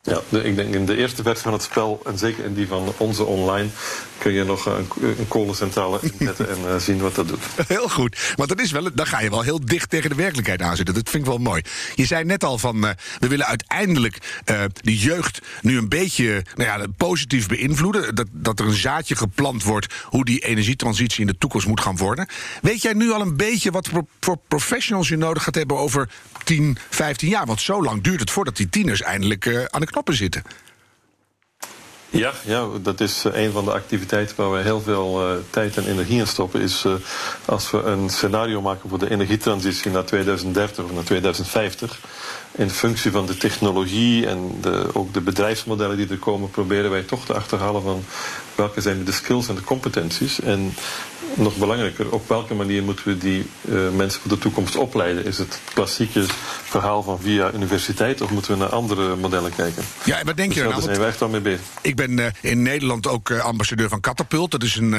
Ja, 0.01 0.19
de- 0.29 0.43
ik 0.43 0.55
denk 0.55 0.73
in 0.73 0.85
de 0.85 0.95
eerste 0.95 1.23
versie 1.23 1.43
van 1.43 1.53
het 1.53 1.61
spel, 1.61 2.01
en 2.05 2.17
zeker 2.17 2.43
in 2.45 2.53
die 2.53 2.67
van 2.67 2.93
onze 2.97 3.23
online, 3.23 3.69
kun 4.23 4.33
je 4.33 4.43
nog 4.43 4.65
een, 4.65 4.87
een 5.01 5.27
kolencentrale 5.27 5.99
inzetten 6.01 6.49
en 6.49 6.57
eh, 6.67 6.75
zien 6.75 6.99
wat 6.99 7.15
dat 7.15 7.27
doet. 7.27 7.39
Heel 7.67 7.89
goed. 7.89 8.33
Want 8.35 8.49
dat 8.49 8.61
is 8.61 8.71
wel, 8.71 8.89
dan 8.93 9.07
ga 9.07 9.21
je 9.21 9.29
wel 9.29 9.41
heel 9.41 9.65
dicht 9.65 9.89
tegen 9.89 10.09
de 10.09 10.15
werkelijkheid 10.15 10.61
aan 10.61 10.75
zitten. 10.75 10.95
Dat 10.95 11.09
vind 11.09 11.23
ik 11.23 11.29
wel 11.29 11.39
mooi. 11.39 11.61
Je 11.95 12.05
zei 12.05 12.23
net 12.23 12.43
al 12.43 12.57
van, 12.57 12.87
eh, 12.87 12.93
we 13.19 13.27
willen 13.27 13.45
uiteindelijk 13.45 14.41
eh, 14.45 14.63
de 14.81 14.97
jeugd 14.97 15.41
nu 15.61 15.77
een 15.77 15.89
beetje 15.89 16.45
nou 16.55 16.81
ja, 16.81 16.87
positief 16.97 17.47
beïnvloeden. 17.47 18.15
Dat, 18.15 18.27
dat 18.31 18.59
er 18.59 18.65
een 18.65 18.73
zaadje 18.73 19.15
geplant 19.15 19.63
wordt 19.63 19.93
hoe 20.03 20.25
die 20.25 20.39
energietransitie 20.39 21.21
in 21.21 21.27
de 21.27 21.37
toekomst 21.37 21.67
moet 21.67 21.81
gaan 21.81 21.97
worden. 21.97 22.27
Weet 22.61 22.81
jij 22.81 22.93
nu 22.93 23.11
al 23.11 23.21
een 23.21 23.37
beetje 23.37 23.71
wat 23.71 23.89
voor, 24.19 24.37
professionals 24.47 25.07
je 25.07 25.17
nodig 25.17 25.43
gaat 25.43 25.55
hebben 25.55 25.77
over 25.77 26.09
10, 26.43 26.77
15 26.89 27.29
jaar? 27.29 27.45
Want 27.45 27.61
zo 27.61 27.83
lang 27.83 28.03
duurt 28.03 28.19
het 28.19 28.31
voordat 28.31 28.57
die 28.57 28.69
tieners 28.69 29.01
eindelijk 29.01 29.45
eh, 29.45 29.63
aan 29.63 29.81
de 29.81 29.87
knoppen 29.87 30.15
zitten. 30.15 30.43
Ja, 32.13 32.33
ja, 32.45 32.67
dat 32.81 32.99
is 32.99 33.25
eh, 33.25 33.43
een 33.43 33.51
van 33.51 33.65
de 33.65 33.71
activiteiten 33.71 34.35
waar 34.35 34.51
we 34.51 34.57
heel 34.57 34.81
veel 34.81 35.21
eh, 35.21 35.35
tijd 35.49 35.77
en 35.77 35.87
energie 35.87 36.19
in 36.19 36.27
stoppen. 36.27 36.61
Is 36.61 36.85
eh, 36.85 36.93
als 37.45 37.71
we 37.71 37.83
een 37.83 38.09
scenario 38.09 38.61
maken 38.61 38.89
voor 38.89 38.99
de 38.99 39.09
energietransitie 39.09 39.91
naar 39.91 40.05
2030 40.05 40.83
of 40.83 40.91
naar 40.91 41.03
2050. 41.03 41.99
In 42.55 42.69
functie 42.69 43.11
van 43.11 43.25
de 43.25 43.37
technologie 43.37 44.27
en 44.27 44.57
de, 44.61 44.89
ook 44.93 45.13
de 45.13 45.21
bedrijfsmodellen 45.21 45.97
die 45.97 46.07
er 46.07 46.17
komen, 46.17 46.49
proberen 46.49 46.91
wij 46.91 47.01
toch 47.01 47.25
te 47.25 47.33
achterhalen 47.33 47.81
van 47.81 48.03
welke 48.55 48.81
zijn 48.81 49.03
de 49.03 49.11
skills 49.11 49.47
en 49.47 49.55
de 49.55 49.63
competenties. 49.63 50.39
En 50.39 50.73
nog 51.35 51.55
belangrijker, 51.57 52.11
op 52.11 52.27
welke 52.27 52.53
manier 52.53 52.83
moeten 52.83 53.05
we 53.05 53.17
die 53.17 53.45
eh, 53.69 53.89
mensen 53.95 54.21
voor 54.21 54.31
de 54.31 54.37
toekomst 54.37 54.75
opleiden? 54.75 55.25
Is 55.25 55.37
het 55.37 55.59
klassieke 55.73 56.23
verhaal 56.63 57.03
van 57.03 57.19
via 57.21 57.51
universiteit 57.53 58.21
of 58.21 58.29
moeten 58.29 58.51
we 58.51 58.57
naar 58.57 58.69
andere 58.69 59.15
modellen 59.15 59.55
kijken? 59.55 59.83
Ja, 60.03 60.19
en 60.19 60.25
wat 60.25 60.37
denk 60.37 60.53
je 60.53 60.59
Dus 60.59 60.63
er 60.63 60.69
daar 60.69 60.79
nou? 60.79 60.89
zijn 60.89 60.99
wij 60.99 61.09
echt 61.09 61.21
al 61.21 61.29
mee 61.29 61.41
bezig. 61.41 61.65
Ik 61.81 61.95
ben 61.95 62.19
eh, 62.19 62.31
in 62.41 62.61
Nederland 62.61 63.07
ook 63.07 63.29
eh, 63.29 63.39
ambassadeur 63.39 63.89
van 63.89 63.99
Catapult. 63.99 64.51
Dat 64.51 64.63
is 64.63 64.75
een, 64.75 64.95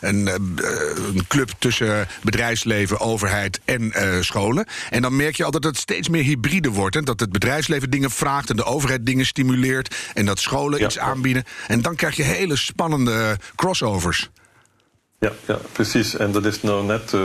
een, 0.00 0.26
een 0.26 1.24
club 1.28 1.50
tussen 1.58 2.08
bedrijfsleven, 2.22 3.00
overheid 3.00 3.60
en 3.64 3.92
scholen. 4.20 4.66
En 4.90 5.02
dan 5.02 5.16
merk 5.16 5.36
je 5.36 5.44
al 5.44 5.50
dat 5.50 5.64
het 5.64 5.76
steeds 5.76 6.08
meer 6.08 6.22
hybride 6.22 6.70
wordt. 6.70 6.96
Hè? 6.98 7.04
Dat 7.04 7.20
het 7.20 7.32
bedrijfsleven 7.32 7.90
dingen 7.90 8.10
vraagt 8.10 8.50
en 8.50 8.56
de 8.56 8.64
overheid 8.64 9.06
dingen 9.06 9.26
stimuleert. 9.26 9.96
En 10.14 10.26
dat 10.26 10.38
scholen 10.38 10.78
Ja. 10.78 10.84
iets 10.86 10.98
aanbieden. 10.98 11.44
En 11.66 11.82
dan 11.82 11.94
krijg 11.94 12.16
je 12.16 12.22
hele 12.22 12.56
spannende 12.56 13.12
eh, 13.12 13.30
crossovers. 13.56 14.30
Ja, 15.20 15.32
ja, 15.46 15.58
precies. 15.72 16.16
En 16.16 16.32
dat 16.32 16.44
is 16.44 16.62
nou 16.62 16.84
net 16.84 17.12
eh, 17.14 17.20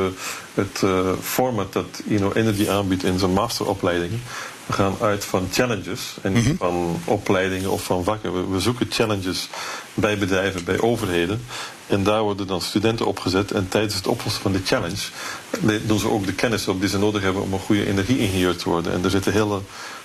het 0.53 0.81
eh, 0.83 1.11
format 1.21 1.73
dat 1.73 2.01
Inno 2.05 2.31
Energy 2.31 2.69
aanbiedt 2.69 3.03
in 3.03 3.19
zijn 3.19 3.31
masteropleidingen. 3.33 4.21
We 4.65 4.73
gaan 4.73 4.95
uit 5.01 5.25
van 5.25 5.47
challenges 5.51 6.15
en 6.21 6.33
niet 6.33 6.55
van 6.57 7.01
opleidingen 7.05 7.69
of 7.71 7.83
van 7.83 8.03
vakken. 8.03 8.33
We, 8.33 8.53
we 8.53 8.59
zoeken 8.59 8.87
challenges 8.89 9.49
bij 9.93 10.17
bedrijven, 10.17 10.63
bij 10.63 10.79
overheden. 10.79 11.41
En 11.87 12.03
daar 12.03 12.21
worden 12.21 12.47
dan 12.47 12.61
studenten 12.61 13.05
opgezet. 13.05 13.51
En 13.51 13.67
tijdens 13.67 13.95
het 13.95 14.07
oplossen 14.07 14.41
van 14.41 14.51
de 14.51 14.61
challenge 14.63 14.95
le- 14.95 15.42
doen 15.61 15.99
ze 15.99 16.09
ook 16.09 16.25
de 16.25 16.33
kennis 16.33 16.67
op 16.67 16.79
die 16.79 16.89
ze 16.89 16.97
nodig 16.97 17.21
hebben 17.21 17.41
om 17.41 17.53
een 17.53 17.59
goede 17.59 17.87
energieingenieur 17.87 18.55
te 18.55 18.69
worden. 18.69 18.93
En 18.93 19.03
er 19.03 19.09
zitten 19.09 19.33
hele 19.33 19.61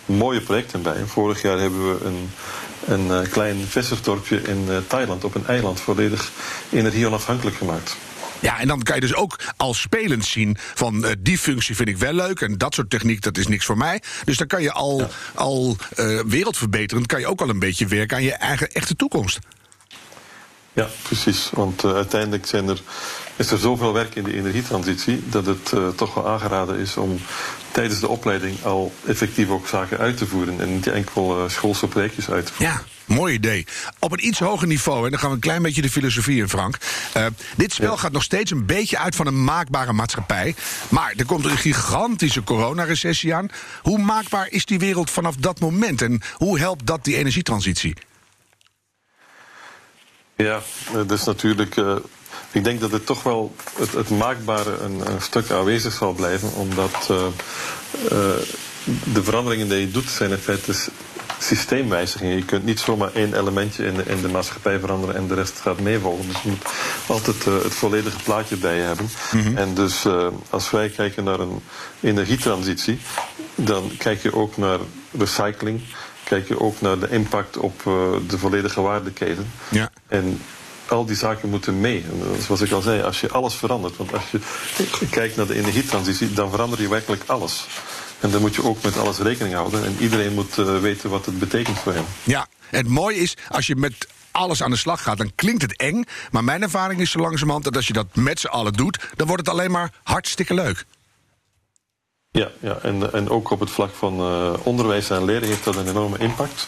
mooie 0.06 0.40
projecten 0.40 0.82
bij. 0.82 1.04
Vorig 1.06 1.42
jaar 1.42 1.58
hebben 1.58 1.88
we 1.88 2.04
een, 2.04 2.30
een 2.86 3.22
eh, 3.22 3.30
klein 3.30 3.56
vissersdorpje 3.68 4.42
in 4.42 4.64
eh, 4.68 4.76
Thailand 4.86 5.24
op 5.24 5.34
een 5.34 5.46
eiland 5.46 5.80
volledig 5.80 6.30
energie-onafhankelijk 6.70 7.56
gemaakt. 7.56 7.96
Ja, 8.40 8.60
en 8.60 8.68
dan 8.68 8.82
kan 8.82 8.94
je 8.94 9.00
dus 9.00 9.14
ook 9.14 9.38
als 9.56 9.80
spelend 9.80 10.24
zien 10.24 10.56
van 10.74 11.04
eh, 11.04 11.12
die 11.18 11.38
functie 11.38 11.76
vind 11.76 11.88
ik 11.88 11.96
wel 11.96 12.12
leuk 12.12 12.40
en 12.40 12.58
dat 12.58 12.74
soort 12.74 12.90
techniek 12.90 13.22
dat 13.22 13.38
is 13.38 13.46
niks 13.46 13.64
voor 13.64 13.76
mij. 13.76 14.02
Dus 14.24 14.36
dan 14.36 14.46
kan 14.46 14.62
je 14.62 14.72
al, 14.72 15.08
al 15.34 15.76
wereldverbeterend 16.26 17.06
kan 17.06 17.20
je 17.20 17.26
ook 17.26 17.40
al 17.40 17.48
een 17.48 17.58
beetje 17.58 17.86
werken 17.86 18.16
aan 18.16 18.22
je 18.22 18.32
eigen 18.32 18.70
echte 18.70 18.96
toekomst. 18.96 19.38
Ja, 20.72 20.88
precies. 21.02 21.50
Want 21.52 21.84
uiteindelijk 21.84 22.46
zijn 22.46 22.68
er, 22.68 22.80
is 23.38 23.50
er 23.50 23.59
zoveel 23.59 23.92
werk 23.92 24.14
in 24.14 24.25
de 24.25 24.35
energietransitie 24.35 25.23
dat 25.28 25.47
het 25.47 25.73
eh, 25.73 25.88
toch 25.88 26.14
wel 26.14 26.28
aangeraden 26.28 26.78
is 26.78 26.97
om 26.97 27.21
tijdens 27.73 28.00
de 28.00 28.09
opleiding 28.09 28.64
al 28.64 28.92
effectief 29.07 29.49
ook 29.49 29.68
zaken 29.68 29.99
uit 29.99 30.16
te 30.16 30.26
voeren 30.26 30.61
en 30.61 30.73
niet 30.75 30.87
enkel 30.87 31.38
eh, 31.45 31.49
schoolse 31.50 31.87
projectjes 31.87 32.30
uit 32.30 32.47
te 32.47 32.52
voeren. 32.52 32.75
Ja, 32.75 33.14
mooi 33.14 33.35
idee. 33.35 33.66
Op 33.99 34.12
een 34.12 34.26
iets 34.26 34.38
hoger 34.38 34.66
niveau, 34.66 35.04
en 35.04 35.11
dan 35.11 35.21
gaan 35.21 35.28
we 35.28 35.35
een 35.35 35.40
klein 35.40 35.62
beetje 35.62 35.83
de 35.83 35.90
filosofie 35.90 36.40
in, 36.40 36.49
Frank. 36.49 36.76
Eh, 37.12 37.26
dit 37.57 37.73
spel 37.73 37.90
Ja. 37.92 37.97
gaat 37.97 38.12
nog 38.12 38.23
steeds 38.23 38.50
een 38.50 38.66
beetje 38.66 38.99
uit 38.99 39.16
van 39.16 39.26
een 39.26 39.45
maakbare 39.45 39.92
maatschappij. 39.92 40.54
Maar 40.88 41.14
er 41.16 41.25
komt 41.25 41.45
een 41.45 41.59
gigantische 41.59 42.45
coronarecessie 42.45 43.35
aan. 43.35 43.49
Hoe 43.83 43.99
maakbaar 43.99 44.49
is 44.50 44.64
die 44.64 44.78
wereld 44.78 45.11
vanaf 45.11 45.37
dat 45.37 45.61
moment? 45.61 46.02
En 46.02 46.21
hoe 46.35 46.59
helpt 46.59 46.87
dat 46.87 47.04
die 47.04 47.16
energietransitie? 47.16 47.97
Ja, 50.37 50.62
dat 50.92 51.11
is 51.11 51.25
natuurlijk. 51.25 51.75
Ik 52.52 52.64
denk 52.64 52.80
dat 52.80 52.90
het 52.90 53.06
toch 53.06 53.22
wel 53.22 53.54
het, 53.78 53.92
het 53.92 54.10
maakbare 54.10 54.78
een, 54.78 55.00
een 55.12 55.22
stuk 55.22 55.50
aanwezig 55.50 55.92
zal 55.92 56.12
blijven, 56.12 56.52
omdat 56.54 57.08
eh, 57.10 57.26
eh, 58.10 58.46
de 59.12 59.22
veranderingen 59.22 59.68
die 59.68 59.80
je 59.80 59.90
doet 59.90 60.08
zijn 60.08 60.30
in 60.30 60.38
feite 60.38 60.74
systeemwijzigingen. 61.38 62.36
Je 62.36 62.44
kunt 62.44 62.64
niet 62.64 62.80
zomaar 62.80 63.12
één 63.12 63.38
elementje 63.38 63.86
in 63.86 63.94
de, 63.94 64.02
in 64.06 64.20
de 64.20 64.28
maatschappij 64.28 64.78
veranderen 64.78 65.16
en 65.16 65.26
de 65.26 65.34
rest 65.34 65.60
gaat 65.60 65.80
meevolgen. 65.80 66.26
Dus 66.26 66.42
je 66.42 66.48
moet 66.48 66.64
altijd 67.06 67.46
uh, 67.46 67.62
het 67.62 67.74
volledige 67.74 68.22
plaatje 68.22 68.56
bij 68.56 68.76
je 68.76 68.82
hebben. 68.82 69.08
Mm-hmm. 69.32 69.56
En 69.56 69.74
dus 69.74 70.06
als 70.50 70.70
wij 70.70 70.88
kijken 70.88 71.24
naar 71.24 71.40
een 71.40 71.60
energietransitie, 72.00 72.98
dan 73.54 73.90
kijk 73.98 74.22
je 74.22 74.34
ook 74.34 74.56
naar 74.56 74.78
recycling. 75.18 75.80
Kijk 76.24 76.48
je 76.48 76.60
ook 76.60 76.80
naar 76.80 76.98
de 76.98 77.08
impact 77.08 77.56
op 77.56 77.82
de 78.28 78.38
volledige 78.38 78.80
waardeketen. 78.80 79.50
Ja. 79.68 79.90
En 80.08 80.40
al 80.90 81.04
die 81.04 81.16
zaken 81.16 81.49
moeten 81.49 81.80
mee. 81.80 82.04
Zoals 82.45 82.61
ik 82.61 82.71
al 82.71 82.80
zei, 82.80 83.02
als 83.02 83.21
je 83.21 83.28
alles 83.28 83.54
verandert, 83.54 83.97
want 83.97 84.12
als 84.12 84.30
je 84.30 85.09
kijkt 85.11 85.37
naar 85.37 85.47
de 85.47 85.54
energietransitie, 85.54 86.33
dan 86.33 86.50
verander 86.50 86.80
je 86.80 86.88
werkelijk 86.88 87.23
alles. 87.26 87.66
En 88.21 88.30
dan 88.30 88.40
moet 88.40 88.54
je 88.54 88.64
ook 88.64 88.83
met 88.83 88.99
alles 88.99 89.18
rekening 89.18 89.54
houden. 89.54 89.85
En 89.85 89.97
iedereen 90.00 90.35
moet 90.35 90.59
uh, 90.59 90.78
weten 90.78 91.11
wat 91.11 91.26
het 91.26 91.38
betekent 91.38 91.78
voor 91.78 91.92
hem. 91.92 92.04
Ja, 92.23 92.47
het 92.66 92.88
mooie 92.88 93.16
is, 93.16 93.37
als 93.49 93.66
je 93.66 93.76
met 93.76 94.07
alles 94.30 94.62
aan 94.62 94.71
de 94.71 94.76
slag 94.76 95.02
gaat, 95.02 95.18
dan 95.18 95.33
klinkt 95.35 95.62
het 95.62 95.76
eng. 95.76 96.04
Maar 96.30 96.45
mijn 96.45 96.62
ervaring 96.62 97.00
is 97.00 97.11
zo 97.11 97.18
langzamerhand 97.18 97.64
dat 97.64 97.76
als 97.76 97.87
je 97.87 97.92
dat 97.92 98.16
met 98.16 98.40
z'n 98.40 98.47
allen 98.47 98.73
doet, 98.73 99.09
dan 99.16 99.26
wordt 99.26 99.47
het 99.47 99.54
alleen 99.54 99.71
maar 99.71 99.92
hartstikke 100.02 100.54
leuk. 100.54 100.85
Ja, 102.30 102.49
ja 102.61 102.78
en, 102.82 103.12
en 103.12 103.30
ook 103.30 103.50
op 103.50 103.61
het 103.61 103.70
vlak 103.70 103.90
van 103.94 104.20
uh, 104.20 104.52
onderwijs 104.62 105.11
en 105.11 105.25
leren 105.25 105.49
heeft 105.49 105.64
dat 105.64 105.76
een 105.76 105.88
enorme 105.88 106.18
impact. 106.18 106.66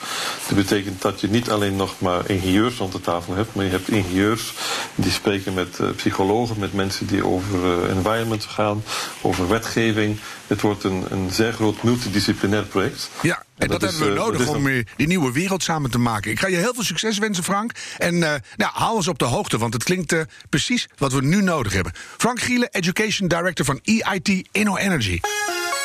Dat 0.49 0.57
betekent 0.57 1.03
dat 1.03 1.21
je 1.21 1.29
niet 1.29 1.51
alleen 1.51 1.77
nog 1.77 2.01
maar 2.01 2.31
ingenieurs 2.31 2.77
rond 2.77 2.93
de 2.93 3.01
tafel 3.01 3.35
hebt, 3.35 3.55
maar 3.55 3.65
je 3.65 3.71
hebt 3.71 3.89
ingenieurs 3.89 4.55
die 4.95 5.11
spreken 5.11 5.55
met 5.55 5.79
uh, 5.81 5.91
psychologen, 5.91 6.59
met 6.59 6.73
mensen 6.73 7.07
die 7.07 7.27
over 7.27 7.59
uh, 7.65 7.97
environment 7.97 8.45
gaan, 8.45 8.83
over 9.23 9.49
wetgeving. 9.49 10.19
Het 10.47 10.61
wordt 10.61 10.85
een, 10.85 11.05
een 11.11 11.31
zeer 11.31 11.53
groot 11.53 11.83
multidisciplinair 11.83 12.65
project. 12.65 13.11
Ja, 13.23 13.43
en, 13.61 13.67
en 13.67 13.69
dat, 13.69 13.81
dat 13.81 13.91
is, 13.93 13.99
hebben 13.99 14.15
we 14.15 14.21
nodig 14.21 14.49
om 14.49 14.65
die 14.97 15.07
nieuwe 15.07 15.33
wereld 15.33 15.63
samen 15.63 15.91
te 15.91 15.99
maken. 15.99 16.31
Ik 16.31 16.41
ga 16.41 16.47
je 16.47 16.57
heel 16.57 16.75
veel 16.75 16.85
succes 16.85 17.19
wensen, 17.19 17.45
Frank. 17.45 17.73
En 17.99 18.19
nou, 18.19 18.41
hou 18.57 18.95
ons 18.95 19.09
op 19.09 19.19
de 19.19 19.25
hoogte, 19.25 19.59
want 19.59 19.73
het 19.73 19.85
klinkt 19.85 20.15
precies 20.49 20.89
wat 20.97 21.13
we 21.13 21.23
nu 21.23 21.43
nodig 21.43 21.73
hebben. 21.73 21.93
Frank 22.17 22.41
Gielen, 22.41 22.69
Education 22.71 23.29
Director 23.29 23.65
van 23.65 23.81
EIT 23.83 24.49
Inno 24.53 24.77
Energy. 24.77 25.21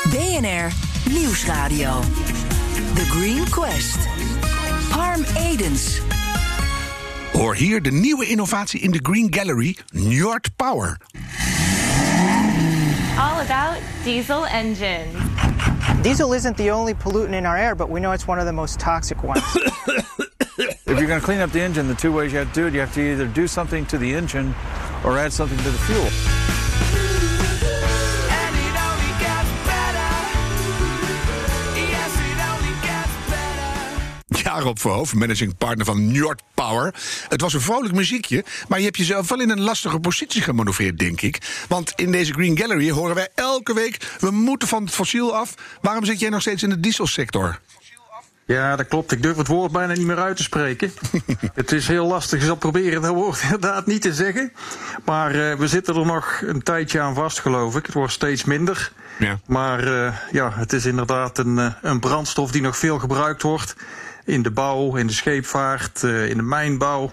BNR 0.09 0.71
Nieuwsradio. 1.09 1.99
The 2.95 3.05
Green 3.05 3.49
Quest. 3.49 3.97
Harm 4.89 5.23
Edens. 5.37 5.99
Hoor 7.31 7.55
hier 7.55 7.81
de 7.81 7.91
nieuwe 7.91 8.25
innovatie 8.25 8.79
in 8.79 8.91
de 8.91 8.99
Green 9.03 9.33
Gallery, 9.33 9.77
Njord 9.91 10.55
Power. 10.55 10.97
All 13.17 13.39
about 13.39 13.81
diesel 14.03 14.45
engines. 14.47 15.24
Diesel 16.05 16.33
isn't 16.33 16.55
the 16.55 16.69
only 16.69 16.93
pollutant 16.93 17.33
in 17.33 17.47
our 17.47 17.57
air, 17.57 17.73
but 17.73 17.89
we 17.89 17.99
know 17.99 18.11
it's 18.11 18.27
one 18.27 18.37
of 18.37 18.45
the 18.45 18.53
most 18.53 18.79
toxic 18.79 19.23
ones. 19.23 19.41
if 19.57 20.85
you're 20.85 21.07
going 21.07 21.19
to 21.19 21.25
clean 21.25 21.39
up 21.39 21.51
the 21.51 21.59
engine, 21.59 21.87
the 21.87 21.95
two 21.95 22.11
ways 22.11 22.31
you 22.31 22.37
have 22.37 22.49
to 22.49 22.53
do 22.53 22.67
it, 22.67 22.75
you 22.75 22.79
have 22.79 22.93
to 22.93 23.01
either 23.01 23.25
do 23.25 23.47
something 23.47 23.87
to 23.87 23.97
the 23.97 24.13
engine 24.13 24.53
or 25.03 25.17
add 25.17 25.33
something 25.33 25.57
to 25.57 25.71
the 25.71 25.79
fuel. 25.79 26.44
Jarob 34.55 34.79
Verhoofd, 34.79 35.13
managing 35.13 35.57
partner 35.57 35.85
van 35.85 36.11
Njord 36.11 36.41
Power. 36.53 36.93
Het 37.29 37.41
was 37.41 37.53
een 37.53 37.61
vrolijk 37.61 37.93
muziekje, 37.93 38.43
maar 38.67 38.79
je 38.79 38.85
hebt 38.85 38.97
jezelf 38.97 39.29
wel 39.29 39.41
in 39.41 39.49
een 39.49 39.61
lastige 39.61 39.99
positie 39.99 40.41
gemanoeuvreerd, 40.41 40.99
denk 40.99 41.21
ik. 41.21 41.65
Want 41.67 41.93
in 41.95 42.11
deze 42.11 42.33
Green 42.33 42.57
Gallery 42.57 42.89
horen 42.89 43.15
wij 43.15 43.27
elke 43.35 43.73
week... 43.73 44.15
we 44.19 44.31
moeten 44.31 44.67
van 44.67 44.83
het 44.83 44.93
fossiel 44.93 45.35
af. 45.35 45.53
Waarom 45.81 46.05
zit 46.05 46.19
jij 46.19 46.29
nog 46.29 46.41
steeds 46.41 46.63
in 46.63 46.69
de 46.69 46.79
dieselsector? 46.79 47.59
Ja, 48.45 48.75
dat 48.75 48.87
klopt. 48.87 49.11
Ik 49.11 49.21
durf 49.21 49.37
het 49.37 49.47
woord 49.47 49.71
bijna 49.71 49.93
niet 49.93 50.05
meer 50.05 50.19
uit 50.19 50.37
te 50.37 50.43
spreken. 50.43 50.91
het 51.53 51.71
is 51.71 51.87
heel 51.87 52.07
lastig. 52.07 52.39
Ik 52.39 52.45
zal 52.45 52.55
proberen 52.55 53.01
dat 53.01 53.13
woord 53.13 53.41
inderdaad 53.43 53.85
niet 53.85 54.01
te 54.01 54.13
zeggen. 54.13 54.51
Maar 55.05 55.35
uh, 55.35 55.55
we 55.55 55.67
zitten 55.67 55.95
er 55.95 56.05
nog 56.05 56.41
een 56.45 56.63
tijdje 56.63 56.99
aan 56.99 57.15
vast, 57.15 57.39
geloof 57.39 57.75
ik. 57.75 57.85
Het 57.85 57.95
wordt 57.95 58.13
steeds 58.13 58.43
minder. 58.43 58.91
Ja. 59.19 59.39
Maar 59.45 59.87
uh, 59.87 60.13
ja, 60.31 60.51
het 60.53 60.73
is 60.73 60.85
inderdaad 60.85 61.37
een, 61.37 61.57
uh, 61.57 61.71
een 61.81 61.99
brandstof 61.99 62.51
die 62.51 62.61
nog 62.61 62.77
veel 62.77 62.99
gebruikt 62.99 63.41
wordt 63.41 63.75
in 64.25 64.41
de 64.41 64.51
bouw, 64.51 64.95
in 64.95 65.07
de 65.07 65.13
scheepvaart, 65.13 66.03
uh, 66.03 66.29
in 66.29 66.37
de 66.37 66.43
mijnbouw, 66.43 67.11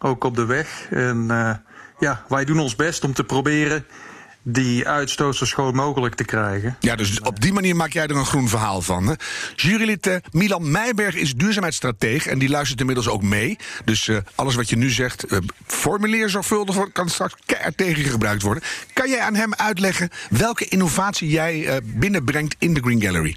ook 0.00 0.24
op 0.24 0.36
de 0.36 0.44
weg. 0.44 0.86
En 0.90 1.26
uh, 1.30 1.50
ja, 1.98 2.24
wij 2.28 2.44
doen 2.44 2.58
ons 2.58 2.76
best 2.76 3.04
om 3.04 3.12
te 3.12 3.24
proberen 3.24 3.86
die 4.44 4.88
uitstoot 4.88 5.36
zo 5.36 5.44
schoon 5.44 5.74
mogelijk 5.74 6.14
te 6.14 6.24
krijgen. 6.24 6.76
Ja, 6.80 6.96
dus 6.96 7.20
op 7.20 7.40
die 7.40 7.52
manier 7.52 7.76
maak 7.76 7.92
jij 7.92 8.06
er 8.06 8.16
een 8.16 8.26
groen 8.26 8.48
verhaal 8.48 8.82
van. 8.82 9.06
Hè? 9.06 9.14
Jurylid 9.56 10.06
uh, 10.06 10.16
Milan 10.30 10.70
Meijberg 10.70 11.14
is 11.14 11.34
duurzaamheidsstratege 11.34 12.30
en 12.30 12.38
die 12.38 12.48
luistert 12.48 12.80
inmiddels 12.80 13.08
ook 13.08 13.22
mee. 13.22 13.58
Dus 13.84 14.10
alles 14.34 14.54
wat 14.54 14.68
je 14.68 14.76
nu 14.76 14.90
zegt, 14.90 15.32
uh, 15.32 15.38
formuleer 15.66 16.28
zorgvuldig, 16.28 16.92
kan 16.92 17.08
straks 17.08 17.34
keihard 17.46 17.76
tegen 17.76 18.02
je 18.02 18.08
gebruikt 18.08 18.42
worden. 18.42 18.62
Kan 18.92 19.10
jij 19.10 19.20
aan 19.20 19.34
hem 19.34 19.54
uitleggen 19.54 20.10
welke 20.30 20.64
innovatie 20.64 21.28
jij 21.28 21.80
binnenbrengt 21.84 22.56
in 22.58 22.74
de 22.74 22.80
Green 22.80 23.02
Gallery? 23.02 23.36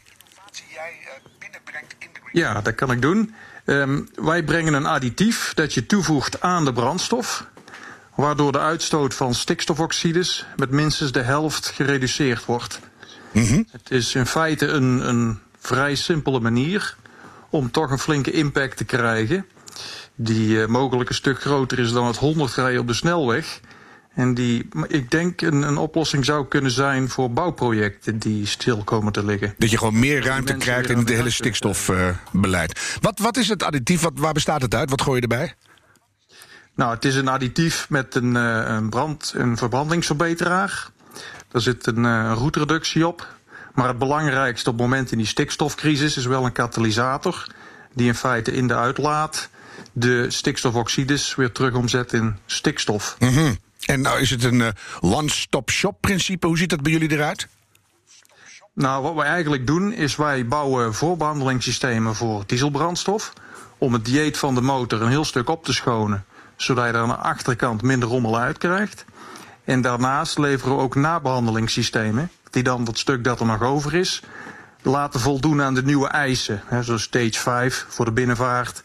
Ja, 2.35 2.61
dat 2.61 2.75
kan 2.75 2.91
ik 2.91 3.01
doen. 3.01 3.33
Um, 3.65 4.07
wij 4.15 4.43
brengen 4.43 4.73
een 4.73 4.85
additief 4.85 5.53
dat 5.53 5.73
je 5.73 5.85
toevoegt 5.85 6.41
aan 6.41 6.65
de 6.65 6.73
brandstof, 6.73 7.47
waardoor 8.15 8.51
de 8.51 8.59
uitstoot 8.59 9.13
van 9.13 9.33
stikstofoxides 9.33 10.45
met 10.55 10.69
minstens 10.69 11.11
de 11.11 11.21
helft 11.21 11.67
gereduceerd 11.67 12.45
wordt. 12.45 12.79
Mm 13.31 13.45
-hmm. 13.45 13.67
Het 13.71 13.91
is 13.91 14.15
in 14.15 14.25
feite 14.25 14.67
een, 14.67 15.07
een 15.07 15.39
vrij 15.59 15.95
simpele 15.95 16.39
manier 16.39 16.95
om 17.49 17.71
toch 17.71 17.91
een 17.91 17.99
flinke 17.99 18.31
impact 18.31 18.77
te 18.77 18.85
krijgen, 18.85 19.45
die 20.15 20.47
uh, 20.47 20.65
mogelijk 20.65 21.09
een 21.09 21.15
stuk 21.15 21.41
groter 21.41 21.79
is 21.79 21.91
dan 21.91 22.07
het 22.07 22.17
100 22.17 22.53
rijden 22.53 22.81
op 22.81 22.87
de 22.87 22.93
snelweg. 22.93 23.59
En 24.15 24.33
die, 24.33 24.67
ik 24.87 25.11
denk, 25.11 25.41
een, 25.41 25.61
een 25.61 25.77
oplossing 25.77 26.25
zou 26.25 26.47
kunnen 26.47 26.71
zijn 26.71 27.09
voor 27.09 27.31
bouwprojecten 27.31 28.19
die 28.19 28.45
stil 28.45 28.83
komen 28.83 29.11
te 29.11 29.25
liggen. 29.25 29.55
Dat 29.57 29.71
je 29.71 29.77
gewoon 29.77 29.99
meer 29.99 30.23
ruimte 30.23 30.53
krijgt 30.53 30.89
in 30.89 30.97
het 30.97 31.09
hele 31.09 31.29
stikstofbeleid. 31.29 32.77
Uh, 32.77 32.83
wat, 33.01 33.19
wat 33.19 33.37
is 33.37 33.49
het 33.49 33.63
additief? 33.63 34.01
Wat, 34.01 34.11
waar 34.15 34.33
bestaat 34.33 34.61
het 34.61 34.75
uit? 34.75 34.89
Wat 34.89 35.01
gooi 35.01 35.15
je 35.15 35.21
erbij? 35.21 35.53
Nou, 36.75 36.93
het 36.93 37.05
is 37.05 37.15
een 37.15 37.27
additief 37.27 37.89
met 37.89 38.15
een, 38.15 38.35
uh, 38.35 38.63
een, 38.65 38.89
brand, 38.89 39.33
een 39.35 39.57
verbrandingsverbeteraar. 39.57 40.89
Daar 41.47 41.61
zit 41.61 41.87
een 41.87 42.03
uh, 42.03 42.31
roetreductie 42.35 43.07
op. 43.07 43.27
Maar 43.73 43.87
het 43.87 43.97
belangrijkste 43.97 44.69
op 44.69 44.75
het 44.75 44.85
moment 44.85 45.11
in 45.11 45.17
die 45.17 45.27
stikstofcrisis 45.27 46.17
is 46.17 46.25
wel 46.25 46.45
een 46.45 46.51
katalysator. 46.51 47.47
Die 47.93 48.07
in 48.07 48.15
feite 48.15 48.51
in 48.51 48.67
de 48.67 48.75
uitlaat 48.75 49.49
de 49.93 50.25
stikstofoxides 50.29 51.35
weer 51.35 51.51
terug 51.51 51.73
omzet 51.73 52.13
in 52.13 52.37
stikstof. 52.45 53.15
Mm 53.19 53.29
-hmm. 53.29 53.57
En 53.85 54.01
nou 54.01 54.19
is 54.19 54.29
het 54.29 54.43
een 54.43 54.59
uh, 54.59 54.67
one-stop-shop 54.99 55.97
principe. 56.01 56.47
Hoe 56.47 56.57
ziet 56.57 56.69
dat 56.69 56.81
bij 56.81 56.91
jullie 56.91 57.11
eruit? 57.11 57.47
Nou, 58.73 59.03
wat 59.03 59.13
wij 59.13 59.25
eigenlijk 59.25 59.67
doen 59.67 59.93
is 59.93 60.15
wij 60.15 60.47
bouwen 60.47 60.93
voorbehandelingssystemen 60.93 62.15
voor 62.15 62.43
dieselbrandstof. 62.45 63.33
Om 63.77 63.93
het 63.93 64.05
dieet 64.05 64.37
van 64.37 64.55
de 64.55 64.61
motor 64.61 65.01
een 65.01 65.09
heel 65.09 65.25
stuk 65.25 65.49
op 65.49 65.63
te 65.63 65.73
schonen. 65.73 66.25
Zodat 66.55 66.85
je 66.85 66.91
er 66.91 66.99
aan 66.99 67.07
de 67.07 67.15
achterkant 67.15 67.81
minder 67.81 68.09
rommel 68.09 68.37
uit 68.37 68.57
krijgt. 68.57 69.05
En 69.63 69.81
daarnaast 69.81 70.37
leveren 70.37 70.75
we 70.75 70.81
ook 70.81 70.95
nabehandelingssystemen. 70.95 72.31
Die 72.49 72.63
dan 72.63 72.83
dat 72.83 72.97
stuk 72.97 73.23
dat 73.23 73.39
er 73.39 73.45
nog 73.45 73.61
over 73.61 73.93
is 73.93 74.23
laten 74.85 75.19
voldoen 75.19 75.61
aan 75.61 75.73
de 75.73 75.83
nieuwe 75.83 76.07
eisen. 76.07 76.61
Hè, 76.65 76.83
zoals 76.83 77.01
stage 77.01 77.39
5 77.39 77.85
voor 77.89 78.05
de 78.05 78.11
binnenvaart. 78.11 78.83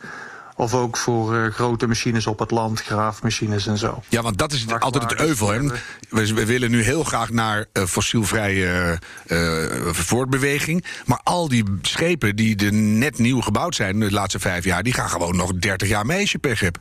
Of 0.60 0.74
ook 0.74 0.96
voor 0.96 1.34
uh, 1.34 1.52
grote 1.52 1.86
machines 1.86 2.26
op 2.26 2.38
het 2.38 2.50
land, 2.50 2.80
graafmachines 2.80 3.66
en 3.66 3.78
zo. 3.78 4.02
Ja, 4.08 4.22
want 4.22 4.38
dat 4.38 4.52
is 4.52 4.66
altijd 4.78 5.10
het 5.10 5.20
euvel. 5.20 5.48
Hè? 5.48 5.60
We, 6.08 6.34
we, 6.34 6.46
willen 6.46 6.70
nu 6.70 6.82
heel 6.82 7.04
graag 7.04 7.30
naar 7.30 7.66
uh, 7.72 7.84
fossielvrije 7.84 8.98
uh, 9.26 9.92
voortbeweging. 9.92 10.84
Maar 11.04 11.20
al 11.22 11.48
die 11.48 11.64
schepen 11.82 12.36
die 12.36 12.66
er 12.66 12.72
net 12.72 13.18
nieuw 13.18 13.40
gebouwd 13.40 13.74
zijn 13.74 14.00
de 14.00 14.12
laatste 14.12 14.38
vijf 14.38 14.64
jaar... 14.64 14.82
die 14.82 14.92
gaan 14.92 15.10
gewoon 15.10 15.36
nog 15.36 15.52
30 15.54 15.88
jaar 15.88 16.06
mee 16.06 16.20
als 16.20 16.32
je 16.32 16.38
pech 16.38 16.60
hebt. 16.60 16.78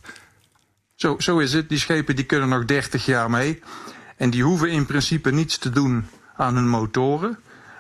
Zo, 0.96 1.16
zo 1.20 1.38
is 1.38 1.54
het. 1.54 1.70
Die 1.70 1.80
schepen 1.80 2.16
die 2.16 2.26
kunnen 2.26 2.50
nog 2.50 2.66
30 2.66 3.06
jaar 3.06 3.30
mee. 3.30 3.60
En 4.18 4.30
die 4.30 4.44
hoeven 4.44 4.72
in 4.72 4.86
principe 4.86 5.32
niets 5.32 5.58
te 5.58 5.70
doen 5.70 6.08
aan 6.36 6.56
hun 6.56 6.70
motoren. 6.70 7.40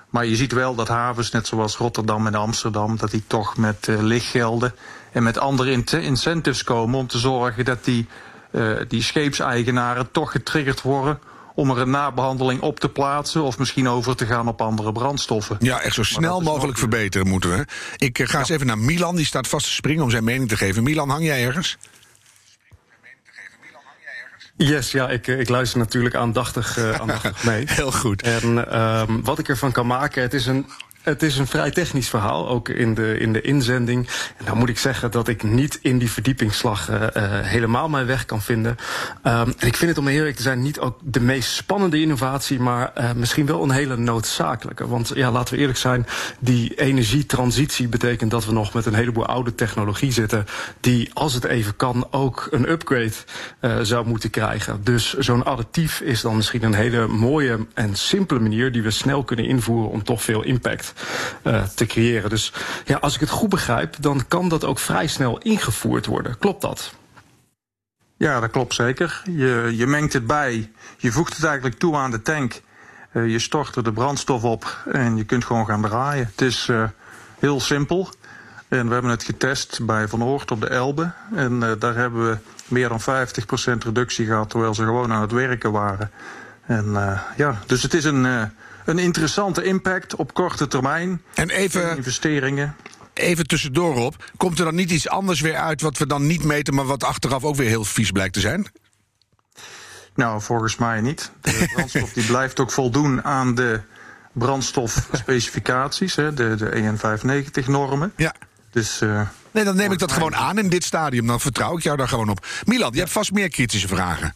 Maar 0.10 0.26
je 0.26 0.36
ziet 0.36 0.52
wel 0.52 0.76
dat 0.76 0.88
havens, 0.88 1.32
net 1.32 1.48
zoals 1.48 1.78
Rotterdam 1.78 2.28
en 2.28 2.36
Amsterdam... 2.36 2.98
dat 2.98 3.12
die 3.12 3.24
toch 3.28 3.58
met 3.58 3.88
lichtgelden 4.00 4.76
en 5.12 5.24
met 5.24 5.38
andere 5.38 5.84
incentives 6.02 6.64
komen 6.64 7.00
om 7.00 7.08
te 7.08 7.18
zorgen 7.18 7.66
dat 7.66 7.84
die, 7.84 8.08
uh, 8.52 8.78
die 8.88 9.04
scheepseigenaren 9.04 10.12
toch 10.12 10.32
getriggerd 10.32 10.82
worden 10.82 11.20
om 11.56 11.70
er 11.70 11.78
een 11.78 11.90
nabehandeling 11.90 12.62
op 12.62 12.80
te 12.80 12.90
plaatsen 12.90 13.44
of 13.44 13.58
misschien 13.58 13.90
over 13.90 14.16
te 14.16 14.26
gaan 14.26 14.48
op 14.48 14.62
andere 14.62 14.92
brandstoffen. 14.92 15.58
Ja, 15.60 15.82
echt 15.82 15.96
zo 15.96 16.04
snel 16.04 16.42
mogelijk 16.42 16.78
verbeteren 16.78 17.28
moeten 17.28 17.50
we. 17.50 17.66
Ik 17.98 18.20
uh, 18.20 18.28
ga 18.28 18.34
ja. 18.34 18.40
eens 18.40 18.50
even 18.50 18.68
naar 18.68 18.78
Milan, 18.78 19.16
die 19.16 19.26
staat 19.26 19.48
vast 19.48 19.66
te 19.66 19.72
springen 19.72 20.04
om 20.04 20.10
zijn 20.10 20.24
mening 20.24 20.50
te 20.50 20.58
geven. 20.58 20.84
Milan, 20.84 21.10
hang 21.10 21.24
jij 21.24 21.46
ergens? 21.46 21.78
Yes, 24.68 24.92
ja, 24.92 25.10
ik, 25.10 25.28
ik 25.28 25.50
luister 25.50 25.80
natuurlijk 25.80 26.16
aandachtig, 26.16 26.78
uh, 26.78 26.92
aandachtig 26.92 27.44
mee. 27.52 27.64
Heel 27.68 27.92
goed. 27.92 28.22
En 28.22 28.80
um, 28.82 29.24
wat 29.24 29.40
ik 29.40 29.50
ervan 29.50 29.72
kan 29.72 29.88
maken, 29.88 30.22
het 30.22 30.34
is 30.34 30.46
een 30.46 30.66
het 31.02 31.24
is 31.24 31.38
een 31.38 31.48
vrij 31.48 31.72
technisch 31.72 32.10
verhaal, 32.10 32.50
ook 32.50 32.70
in 32.70 32.94
de, 32.94 33.18
in 33.20 33.34
de 33.34 33.42
inzending. 33.42 34.08
En 34.38 34.46
dan 34.46 34.58
moet 34.58 34.70
ik 34.70 34.78
zeggen 34.78 35.12
dat 35.12 35.28
ik 35.28 35.44
niet 35.44 35.80
in 35.82 35.98
die 35.98 36.12
verdiepingsslag 36.12 36.90
uh, 36.90 37.04
helemaal 37.42 37.90
mijn 37.90 38.06
weg 38.06 38.26
kan 38.26 38.42
vinden. 38.42 38.78
Um, 39.24 39.54
en 39.58 39.68
ik 39.68 39.76
vind 39.76 39.90
het 39.90 39.98
om 39.98 40.08
eerlijk 40.08 40.36
te 40.36 40.42
zijn 40.42 40.62
niet 40.62 40.80
ook 40.80 41.00
de 41.02 41.20
meest 41.20 41.52
spannende 41.52 42.02
innovatie, 42.02 42.60
maar 42.60 42.92
uh, 42.98 43.12
misschien 43.14 43.46
wel 43.46 43.64
een 43.64 43.72
hele 43.72 43.98
noodzakelijke. 43.98 44.88
Want 44.88 45.12
ja, 45.16 45.32
laten 45.32 45.54
we 45.54 45.60
eerlijk 45.60 45.80
zijn, 45.80 46.06
die 46.40 46.76
energietransitie 46.76 47.88
betekent 47.88 48.32
dat 48.32 48.46
we 48.46 48.52
nog 48.52 48.74
met 48.74 48.86
een 48.86 48.94
heleboel 48.94 49.26
oude 49.26 49.56
technologie 49.56 50.12
zitten, 50.12 50.46
die 50.80 51.10
als 51.14 51.34
het 51.34 51.44
even 51.44 51.76
kan 51.76 52.08
ook 52.12 52.48
een 52.52 52.70
upgrade 52.70 53.12
zou 53.82 54.08
moeten 54.08 54.30
krijgen. 54.30 54.84
Dus 54.84 55.14
zo'n 55.14 55.46
additief 55.46 56.02
is 56.02 56.22
dan 56.22 56.36
misschien 56.36 56.64
een 56.64 56.74
hele 56.74 57.08
mooie 57.08 57.68
en 57.74 57.96
simpele 57.96 58.40
manier 58.40 58.72
die 58.72 58.82
we 58.82 58.92
snel 58.92 59.24
kunnen 59.24 59.46
invoeren 59.46 59.90
om 59.90 60.04
toch 60.04 60.24
veel 60.24 60.44
impact 60.44 60.89
uh, 61.44 61.64
te 61.64 61.86
creëren. 61.86 62.30
Dus 62.30 62.54
ja, 62.86 62.98
als 62.98 63.14
ik 63.14 63.20
het 63.20 63.30
goed 63.30 63.50
begrijp, 63.50 63.96
dan 64.00 64.28
kan 64.28 64.50
dat 64.50 64.64
ook 64.64 64.80
vrij 64.80 65.08
snel 65.08 65.38
ingevoerd 65.38 66.06
worden. 66.06 66.38
Klopt 66.38 66.62
dat? 66.62 66.94
Ja, 68.18 68.40
dat 68.40 68.52
klopt 68.52 68.74
zeker. 68.74 69.22
Je, 69.26 69.74
je 69.76 69.88
mengt 69.88 70.14
het 70.14 70.28
bij, 70.28 70.72
je 70.98 71.12
voegt 71.12 71.36
het 71.36 71.44
eigenlijk 71.46 71.80
toe 71.80 71.96
aan 71.96 72.12
de 72.12 72.22
tank. 72.22 72.62
Uh, 73.14 73.28
je 73.32 73.40
stort 73.40 73.76
er 73.76 73.84
de 73.84 73.94
brandstof 73.94 74.44
op 74.44 74.78
en 74.92 75.18
je 75.18 75.24
kunt 75.24 75.46
gewoon 75.46 75.66
gaan 75.66 75.82
draaien. 75.82 76.26
Het 76.26 76.42
is 76.42 76.68
uh, 76.68 76.84
heel 77.40 77.60
simpel. 77.60 78.10
En 78.68 78.88
we 78.88 78.94
hebben 78.94 79.12
het 79.12 79.24
getest 79.24 79.86
bij 79.86 80.08
Van 80.08 80.24
Oort 80.24 80.52
op 80.52 80.62
de 80.62 80.68
Elbe. 80.68 81.12
En 81.36 81.60
daar 81.80 81.96
hebben 81.96 82.30
we 82.30 82.38
meer 82.68 82.90
dan 82.90 83.02
50% 83.02 83.04
reductie 83.78 84.26
gehad 84.26 84.50
terwijl 84.50 84.74
ze 84.74 84.84
gewoon 84.84 85.14
aan 85.14 85.22
het 85.22 85.32
werken 85.32 85.72
waren. 85.72 86.12
En 86.66 86.92
ja, 87.36 87.60
dus 87.66 87.84
het 87.84 87.94
is 87.94 88.04
een 88.04 88.52
een 88.90 89.00
interessante 89.00 89.64
impact 89.64 90.16
op 90.16 90.34
korte 90.34 90.68
termijn. 90.68 91.22
En 91.34 91.50
even. 91.50 91.98
Investeringen. 91.98 92.76
Even 93.14 93.48
tussendoor 93.48 93.96
op. 93.96 94.32
Komt 94.38 94.60
er 94.60 94.66
dan 94.66 94.76
niet 94.76 94.92
iets 94.92 95.08
anders 95.08 95.42
weer 95.42 95.56
uit 95.56 95.82
wat 95.82 95.98
we 95.98 96.08
dan 96.08 96.28
niet 96.28 96.44
meten, 96.44 96.74
maar 96.74 96.86
wat 96.86 97.04
achteraf 97.04 97.44
ook 97.44 97.56
weer 97.56 97.68
heel 97.68 97.84
vies 97.84 98.12
blijkt 98.12 98.34
te 98.34 98.40
zijn? 98.40 98.68
Nou, 100.16 100.42
volgens 100.42 100.76
mij 100.76 101.02
niet. 101.02 101.32
De 101.42 101.70
brandstof 101.74 102.14
die 102.14 102.26
blijft 102.26 102.60
ook 102.60 102.72
voldoen 102.72 103.24
aan 103.24 103.56
de 103.56 103.82
brandstofspecificaties, 104.32 106.16
hè, 106.16 106.34
de, 106.34 106.56
de 106.56 106.72
EN590-normen. 106.72 108.14
Ja. 108.16 108.34
Dus. 108.72 109.02
Uh, 109.02 109.22
nee, 109.52 109.64
dan 109.64 109.76
neem 109.76 109.92
ik 109.92 110.00
dat 110.00 110.12
gewoon 110.12 110.36
aan 110.36 110.58
in 110.58 110.70
dit 110.70 110.84
stadium. 110.84 111.28
Dan 111.28 111.40
vertrouw 111.40 111.78
ik 111.78 111.84
jou 111.84 111.98
daar 111.98 112.08
gewoon 112.08 112.30
op. 112.30 112.46
Milan, 112.66 112.92
je 112.94 113.00
hebt 113.00 113.12
vast 113.12 113.32
meer 113.32 113.50
kritische 113.50 113.88
vragen. 113.88 114.34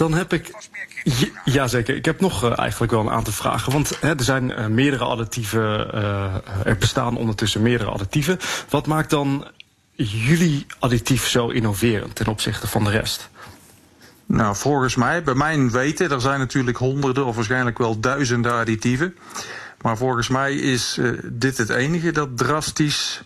Dan 0.00 0.14
heb 0.14 0.32
ik. 0.32 0.50
Jazeker, 1.44 1.96
ik 1.96 2.04
heb 2.04 2.20
nog 2.20 2.44
uh, 2.44 2.58
eigenlijk 2.58 2.92
wel 2.92 3.00
een 3.00 3.10
aantal 3.10 3.32
vragen. 3.32 3.72
Want 3.72 3.98
hè, 4.00 4.08
er 4.08 4.24
zijn 4.24 4.50
uh, 4.50 4.66
meerdere 4.66 5.04
additieven. 5.04 5.90
Uh, 5.94 6.34
er 6.64 6.76
bestaan 6.78 7.16
ondertussen 7.16 7.62
meerdere 7.62 7.90
additieven. 7.90 8.38
Wat 8.68 8.86
maakt 8.86 9.10
dan 9.10 9.46
jullie 9.94 10.66
additief 10.78 11.26
zo 11.26 11.48
innoverend 11.48 12.14
ten 12.14 12.26
opzichte 12.26 12.66
van 12.66 12.84
de 12.84 12.90
rest? 12.90 13.30
Nou, 14.26 14.56
volgens 14.56 14.94
mij, 14.94 15.22
bij 15.22 15.34
mijn 15.34 15.70
weten, 15.70 16.10
er 16.10 16.20
zijn 16.20 16.38
natuurlijk 16.38 16.76
honderden 16.76 17.26
of 17.26 17.34
waarschijnlijk 17.34 17.78
wel 17.78 18.00
duizenden 18.00 18.52
additieven. 18.52 19.16
Maar 19.80 19.96
volgens 19.96 20.28
mij 20.28 20.54
is 20.54 20.98
dit 21.24 21.58
het 21.58 21.68
enige 21.68 22.10
dat 22.10 22.38
drastisch 22.38 23.22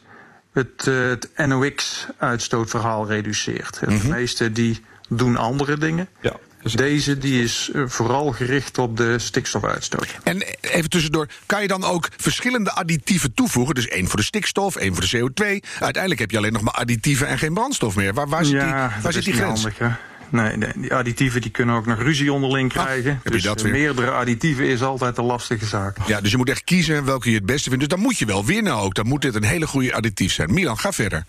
het, 0.53 0.85
het 0.85 1.31
NOx-uitstootverhaal 1.37 3.07
reduceert. 3.07 3.81
Mm 3.81 3.89
-hmm. 3.89 3.99
De 3.99 4.09
meeste 4.09 4.53
die 4.53 4.85
doen 5.09 5.37
andere 5.37 5.79
dingen. 5.79 6.09
Ja. 6.21 6.37
Dus 6.65 6.73
deze 6.73 7.19
die 7.19 7.43
is 7.43 7.71
vooral 7.87 8.33
gericht 8.33 8.79
op 8.79 8.97
de 8.97 9.19
stikstofuitstoot. 9.19 10.07
En 10.23 10.43
even 10.61 10.91
tussendoor, 10.91 11.29
kan 11.47 11.63
je 11.63 11.69
dan 11.69 11.85
ook 11.85 12.09
verschillende 12.17 12.73
additieven 12.73 13.35
toevoegen? 13.35 13.75
Dus 13.75 13.89
één 13.89 14.09
voor 14.09 14.19
de 14.19 14.25
stikstof, 14.25 14.77
één 14.77 14.95
voor 14.95 15.05
de 15.11 15.19
CO2. 15.19 15.69
Uiteindelijk 15.81 16.21
heb 16.21 16.31
je 16.31 16.37
alleen 16.37 16.53
nog 16.53 16.63
maar 16.63 16.75
additieven 16.75 17.27
en 17.27 17.39
geen 17.39 17.55
brandstof 17.55 17.97
meer. 17.97 18.15
Waar, 18.15 18.29
waar 18.29 18.45
zit 18.45 18.55
ja, 18.55 18.89
die, 18.89 19.03
waar 19.03 19.13
zit 19.13 19.25
die 19.25 19.33
grens? 19.33 19.63
Handig, 19.63 19.99
Nee, 20.29 20.57
nee, 20.57 20.73
die 20.77 20.95
additieven 20.95 21.41
die 21.41 21.51
kunnen 21.51 21.75
ook 21.75 21.87
nog 21.87 21.99
ruzie 21.99 22.33
onderling 22.33 22.73
krijgen. 22.73 23.21
Ah, 23.25 23.33
dus 23.33 23.43
dat 23.43 23.63
meerdere 23.63 24.11
additieven 24.11 24.67
is 24.67 24.83
altijd 24.83 25.19
een 25.19 25.25
lastige 25.25 25.67
zaak. 25.67 25.97
Ja, 26.07 26.21
dus 26.21 26.31
je 26.31 26.37
moet 26.37 26.49
echt 26.49 26.65
kiezen 26.65 27.05
welke 27.05 27.31
je 27.31 27.37
het 27.37 27.47
beste 27.47 27.69
vindt. 27.69 27.79
Dus 27.79 27.89
dan 27.89 28.01
moet 28.01 28.19
je 28.19 28.27
wel 28.27 28.45
winnen 28.45 28.75
ook. 28.75 28.95
Dan 28.95 29.07
moet 29.07 29.23
dit 29.23 29.35
een 29.35 29.45
hele 29.45 29.67
goede 29.67 29.95
additief 29.95 30.33
zijn. 30.33 30.55
Milan, 30.55 30.79
ga 30.79 30.93
verder. 30.93 31.25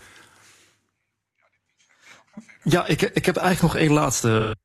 Ja, 2.62 2.86
ik, 2.86 3.02
ik 3.02 3.26
heb 3.26 3.36
eigenlijk 3.36 3.74
nog 3.74 3.82
één 3.82 3.92
laatste. 3.92 4.56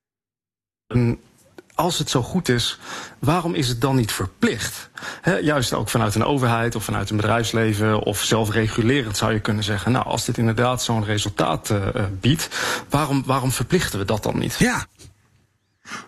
Als 1.75 1.97
het 1.97 2.10
zo 2.10 2.21
goed 2.21 2.49
is, 2.49 2.80
waarom 3.19 3.54
is 3.54 3.67
het 3.67 3.82
dan 3.82 3.95
niet 3.95 4.12
verplicht? 4.12 4.89
Juist 5.41 5.73
ook 5.73 5.89
vanuit 5.89 6.15
een 6.15 6.23
overheid 6.23 6.75
of 6.75 6.84
vanuit 6.84 7.10
een 7.10 7.15
bedrijfsleven 7.15 7.99
of 7.99 8.23
zelfregulerend 8.23 9.17
zou 9.17 9.34
je 9.34 9.39
kunnen 9.39 9.63
zeggen. 9.63 9.91
Nou, 9.91 10.06
als 10.06 10.25
dit 10.25 10.38
inderdaad 10.38 10.84
zo'n 10.84 11.04
resultaat 11.04 11.69
uh, 11.69 11.88
biedt, 12.19 12.49
waarom, 12.89 13.23
waarom 13.25 13.51
verplichten 13.51 13.99
we 13.99 14.06
dat 14.06 14.23
dan 14.23 14.39
niet? 14.39 14.56
Ja. 14.60 14.86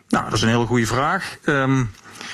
Nou, 0.08 0.24
dat 0.24 0.34
is 0.34 0.42
een 0.42 0.50
hele 0.50 0.66
goede 0.66 0.86
vraag. 0.86 1.38
Um, 1.46 1.92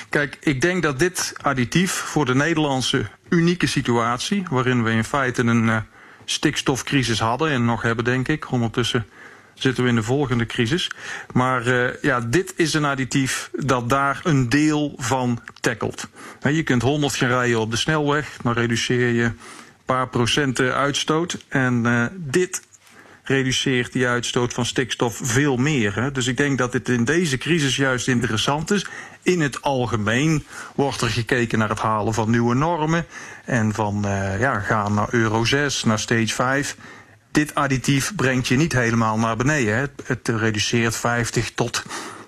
kijk, 0.08 0.36
ik 0.40 0.60
denk 0.60 0.82
dat 0.82 0.98
dit 0.98 1.32
additief 1.42 1.92
voor 1.92 2.24
de 2.24 2.34
Nederlandse 2.34 3.06
unieke 3.28 3.66
situatie, 3.66 4.44
waarin 4.50 4.82
we 4.82 4.90
in 4.90 5.04
feite 5.04 5.42
een 5.42 5.66
uh, 5.66 5.76
stikstofcrisis 6.24 7.20
hadden 7.20 7.50
en 7.50 7.64
nog 7.64 7.82
hebben, 7.82 8.04
denk 8.04 8.28
ik, 8.28 8.50
ondertussen 8.50 9.06
zitten 9.62 9.82
we 9.82 9.88
in 9.88 9.94
de 9.94 10.02
volgende 10.02 10.46
crisis. 10.46 10.90
Maar 11.32 11.66
uh, 11.66 12.02
ja, 12.02 12.20
dit 12.20 12.52
is 12.56 12.74
een 12.74 12.84
additief 12.84 13.50
dat 13.52 13.88
daar 13.88 14.20
een 14.24 14.48
deel 14.48 14.94
van 14.96 15.40
tackelt. 15.60 16.08
Je 16.42 16.62
kunt 16.62 16.82
100 16.82 17.14
gaan 17.14 17.28
rijden 17.28 17.60
op 17.60 17.70
de 17.70 17.76
snelweg, 17.76 18.36
dan 18.42 18.52
reduceer 18.52 19.08
je 19.08 19.22
een 19.22 19.38
paar 19.84 20.08
procenten 20.08 20.74
uitstoot. 20.74 21.44
En 21.48 21.84
uh, 21.86 22.06
dit 22.16 22.62
reduceert 23.22 23.92
die 23.92 24.06
uitstoot 24.06 24.52
van 24.52 24.66
stikstof 24.66 25.20
veel 25.22 25.56
meer. 25.56 25.94
Hè. 25.94 26.12
Dus 26.12 26.26
ik 26.26 26.36
denk 26.36 26.58
dat 26.58 26.72
dit 26.72 26.88
in 26.88 27.04
deze 27.04 27.38
crisis 27.38 27.76
juist 27.76 28.08
interessant 28.08 28.70
is. 28.70 28.86
In 29.22 29.40
het 29.40 29.62
algemeen 29.62 30.44
wordt 30.74 31.00
er 31.00 31.08
gekeken 31.08 31.58
naar 31.58 31.68
het 31.68 31.78
halen 31.78 32.14
van 32.14 32.30
nieuwe 32.30 32.54
normen. 32.54 33.06
En 33.44 33.74
van 33.74 34.02
uh, 34.06 34.40
ja, 34.40 34.60
gaan 34.60 34.94
naar 34.94 35.08
Euro 35.10 35.44
6, 35.44 35.84
naar 35.84 35.98
Stage 35.98 36.34
5 36.34 36.76
dit 37.30 37.54
additief 37.54 38.14
brengt 38.14 38.48
je 38.48 38.56
niet 38.56 38.72
helemaal 38.72 39.18
naar 39.18 39.36
beneden. 39.36 39.76
Hè. 39.76 39.84
Het 40.04 40.28
reduceert 40.28 40.96
50 40.96 41.50
tot 41.54 41.82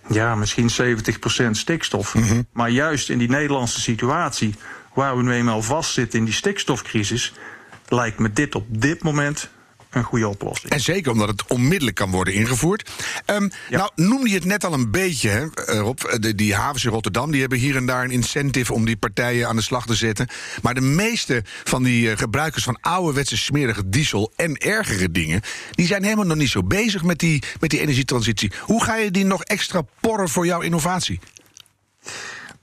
ja, 0.09 0.35
misschien 0.35 0.71
70 0.71 1.19
procent 1.19 1.57
stikstof. 1.57 2.15
Mm 2.15 2.23
-hmm. 2.23 2.47
Maar 2.53 2.71
juist 2.71 3.09
in 3.09 3.19
die 3.19 3.29
Nederlandse 3.29 3.81
situatie, 3.81 4.55
waar 4.95 5.17
we 5.17 5.23
nu 5.23 5.33
eenmaal 5.33 5.63
vastzitten 5.63 6.19
in 6.19 6.25
die 6.25 6.35
stikstofcrisis, 6.35 7.33
lijkt 7.89 8.19
me 8.19 8.33
dit 8.33 8.55
op 8.55 8.67
dit 8.69 9.03
moment 9.03 9.51
een 9.93 10.05
goede 10.05 10.29
oplossing. 10.29 10.73
En 10.73 10.81
zeker 10.81 11.13
omdat 11.13 11.29
het 11.29 11.47
onmiddellijk 11.47 11.97
kan 11.97 12.11
worden 12.11 12.35
ingevoerd. 12.35 12.91
Um, 13.27 13.51
ja. 13.69 13.77
Nou, 13.77 13.91
noemde 13.95 14.29
je 14.29 14.35
het 14.35 14.45
net 14.45 14.65
al 14.65 14.73
een 14.73 14.91
beetje, 14.91 15.29
hè, 15.29 15.47
Rob. 15.79 16.01
De, 16.21 16.35
die 16.35 16.55
havens 16.55 16.85
in 16.85 16.91
Rotterdam 16.91 17.31
die 17.31 17.41
hebben 17.41 17.59
hier 17.59 17.77
en 17.77 17.87
daar 17.87 18.05
een 18.05 18.11
incentive 18.11 18.73
om 18.73 18.85
die 18.85 18.97
partijen 18.97 19.49
aan 19.49 19.57
de 19.57 19.63
slag 19.63 19.87
te 19.87 19.95
zetten. 19.95 20.29
Maar 20.63 20.75
de 20.75 20.81
meeste 20.81 21.43
van 21.65 21.83
die 21.83 22.11
uh, 22.11 22.17
gebruikers 22.17 22.65
van 22.65 22.79
ouderwetse 22.81 23.37
smerige 23.37 23.89
diesel 23.89 24.33
en 24.37 24.57
ergere 24.57 25.11
dingen, 25.11 25.41
die 25.71 25.87
zijn 25.87 26.03
helemaal 26.03 26.25
nog 26.25 26.37
niet 26.37 26.49
zo 26.49 26.63
bezig 26.63 27.03
met 27.03 27.19
die, 27.19 27.43
met 27.61 27.71
die 27.71 27.81
energietransitie. 27.81 28.53
Hoe 28.61 28.85
ga 28.85 28.97
je 28.97 29.11
die 29.11 29.25
nog 29.25 29.43
extra 29.43 29.83
porren 30.01 30.29
voor 30.29 30.47
jouw 30.47 30.61
innovatie? 30.61 31.21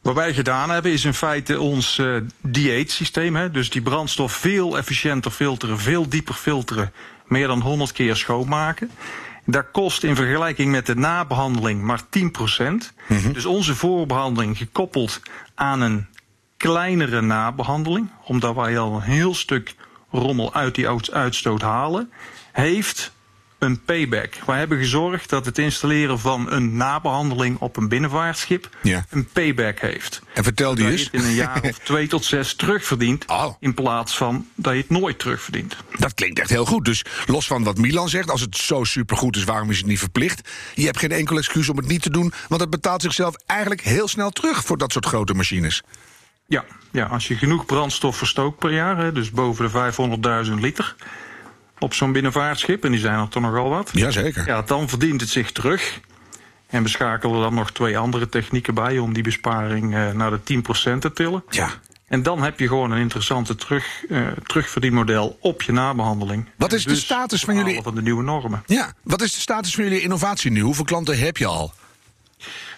Wat 0.02 0.15
wij 0.15 0.34
gedaan 0.34 0.70
hebben 0.70 0.92
is 0.92 1.06
in 1.06 1.13
feite 1.13 1.60
ons 1.60 1.98
uh, 1.98 2.22
dieetsysteem. 2.42 3.36
Hè, 3.36 3.52
dus 3.52 3.70
die 3.70 3.82
brandstof 3.82 4.34
veel 4.34 4.78
efficiënter 4.78 5.32
filteren, 5.32 5.80
veel 5.80 6.10
dieper 6.10 6.34
filteren, 6.34 6.94
meer 7.30 7.48
dan 7.48 7.62
100 7.62 7.92
keer 7.92 8.15
schoonmaken. 8.15 8.92
Dat 9.46 9.65
kost 9.72 10.04
in 10.04 10.15
vergelijking 10.15 10.72
met 10.72 10.86
de 10.86 10.96
nabehandeling 10.96 11.82
maar 11.82 12.02
10%. 12.02 12.04
Mm 12.60 12.80
-hmm. 13.08 13.34
Dus 13.34 13.46
onze 13.46 13.76
voorbehandeling 13.76 14.58
gekoppeld 14.58 15.22
aan 15.56 15.82
een 15.82 16.08
kleinere 16.58 17.22
nabehandeling, 17.22 18.10
omdat 18.24 18.56
wij 18.56 18.80
al 18.80 18.96
een 18.96 19.02
heel 19.02 19.36
stuk 19.36 19.76
rommel 20.12 20.54
uit 20.54 20.76
die 20.76 20.88
uitstoot 21.12 21.62
halen, 21.62 22.12
heeft 22.52 23.12
een 23.60 23.84
payback. 23.84 24.34
Wij 24.45 24.58
hebben 24.58 24.78
gezorgd 24.78 25.30
dat 25.30 25.45
het 25.45 25.58
installeren 25.58 26.19
van 26.19 26.52
een 26.52 26.78
nabehandeling 26.78 27.60
op 27.60 27.78
een 27.78 27.88
binnenvaartschip 27.88 28.69
ja. 28.82 29.06
een 29.10 29.28
payback 29.28 29.80
heeft. 29.80 30.22
En 30.34 30.43
vertel 30.43 30.76
die 30.76 30.89
eens. 30.89 31.04
Dat 31.04 31.12
je 31.12 31.17
het 31.17 31.26
in 31.26 31.32
een 31.32 31.36
jaar 31.36 31.62
of 31.62 31.80
twee 31.84 32.08
tot 32.08 32.26
zes 32.26 32.54
terugverdient. 32.54 33.26
Oh. 33.28 33.54
In 33.60 33.74
plaats 33.74 34.17
van 34.17 34.48
dat 34.56 34.74
je 34.74 34.80
het 34.80 34.89
nooit 34.89 35.19
terugverdient. 35.19 35.76
Dat 35.98 36.13
klinkt 36.13 36.39
echt 36.39 36.50
heel 36.50 36.65
goed. 36.65 36.86
Dus 36.86 37.06
los 37.26 37.48
van 37.48 37.63
wat 37.63 37.78
Milan 37.78 38.10
zegt, 38.10 38.32
als 38.32 38.41
het 38.41 38.58
zo 38.58 38.84
supergoed 38.84 39.36
is, 39.36 39.43
waarom 39.43 39.69
is 39.69 39.78
het 39.78 39.88
niet 39.88 40.00
verplicht? 40.00 40.50
Je 40.74 40.86
hebt 40.86 41.00
geen 41.00 41.12
enkel 41.12 41.38
excuus 41.38 41.69
om 41.69 41.78
het 41.78 41.88
niet 41.88 42.02
te 42.02 42.10
doen, 42.10 42.34
want 42.48 42.62
het 42.62 42.69
betaalt 42.69 43.02
zichzelf 43.02 43.36
eigenlijk 43.45 43.82
heel 43.82 44.08
snel 44.08 44.30
terug 44.30 44.65
voor 44.65 44.78
dat 44.78 44.91
soort 44.91 45.06
grote 45.06 45.34
machines. 45.34 45.84
Ja, 46.48 46.65
ja 46.91 47.06
als 47.06 47.28
je 47.28 47.36
genoeg 47.36 47.65
brandstof 47.65 48.17
verstookt 48.17 48.60
per 48.60 48.74
jaar, 48.74 49.13
dus 49.13 49.32
boven 49.32 49.72
de 49.72 50.45
500.000 50.48 50.54
liter 50.54 50.95
op 51.80 51.94
zo'n 51.94 52.12
binnenvaartschip, 52.12 52.86
en 52.86 52.92
die 52.92 53.00
zijn 53.00 53.20
er 53.20 53.28
toch 53.28 53.44
nogal 53.44 53.70
wat. 53.70 53.89
Jazeker. 53.94 54.48
Ja, 54.48 54.62
dan 54.62 54.89
verdient 54.89 55.22
het 55.22 55.30
zich 55.30 55.52
terug. 55.52 56.00
En 56.68 56.84
we 56.84 56.89
schakelen 56.89 57.42
dan 57.42 57.54
nog 57.54 57.72
twee 57.72 57.98
andere 57.98 58.30
technieken 58.30 58.74
bij 58.74 58.98
om 58.98 59.13
die 59.13 59.24
besparing 59.24 59.96
uh, 59.96 60.12
naar 60.12 60.32
de 60.32 60.39
10% 60.96 60.98
te 61.00 61.12
tillen. 61.13 61.44
Ja. 61.50 61.70
En 62.08 62.24
dan 62.24 62.44
heb 62.44 62.60
je 62.60 62.68
gewoon 62.68 62.92
een 62.92 63.00
interessante 63.00 63.56
terug, 63.56 63.86
uh, 64.10 64.28
terugverdienmodel 64.46 65.38
op 65.42 65.62
je 65.62 65.72
nabehandeling. 65.72 66.46
Wat 66.56 66.74
is 66.74 66.84
de 66.84 66.89
Dus 66.89 67.02
status 67.04 67.44
van 67.44 67.56
jullie? 67.56 67.82
van 67.82 67.96
de 67.96 68.02
nieuwe 68.02 68.24
normen? 68.24 68.63
Ja, 68.65 68.94
wat 69.04 69.22
is 69.22 69.34
de 69.34 69.39
status 69.39 69.76
van 69.76 69.84
jullie 69.84 70.02
innovatie 70.02 70.52
nu? 70.52 70.62
Hoeveel 70.62 70.86
klanten 70.86 71.20
heb 71.20 71.38
je 71.38 71.46
al? 71.46 71.74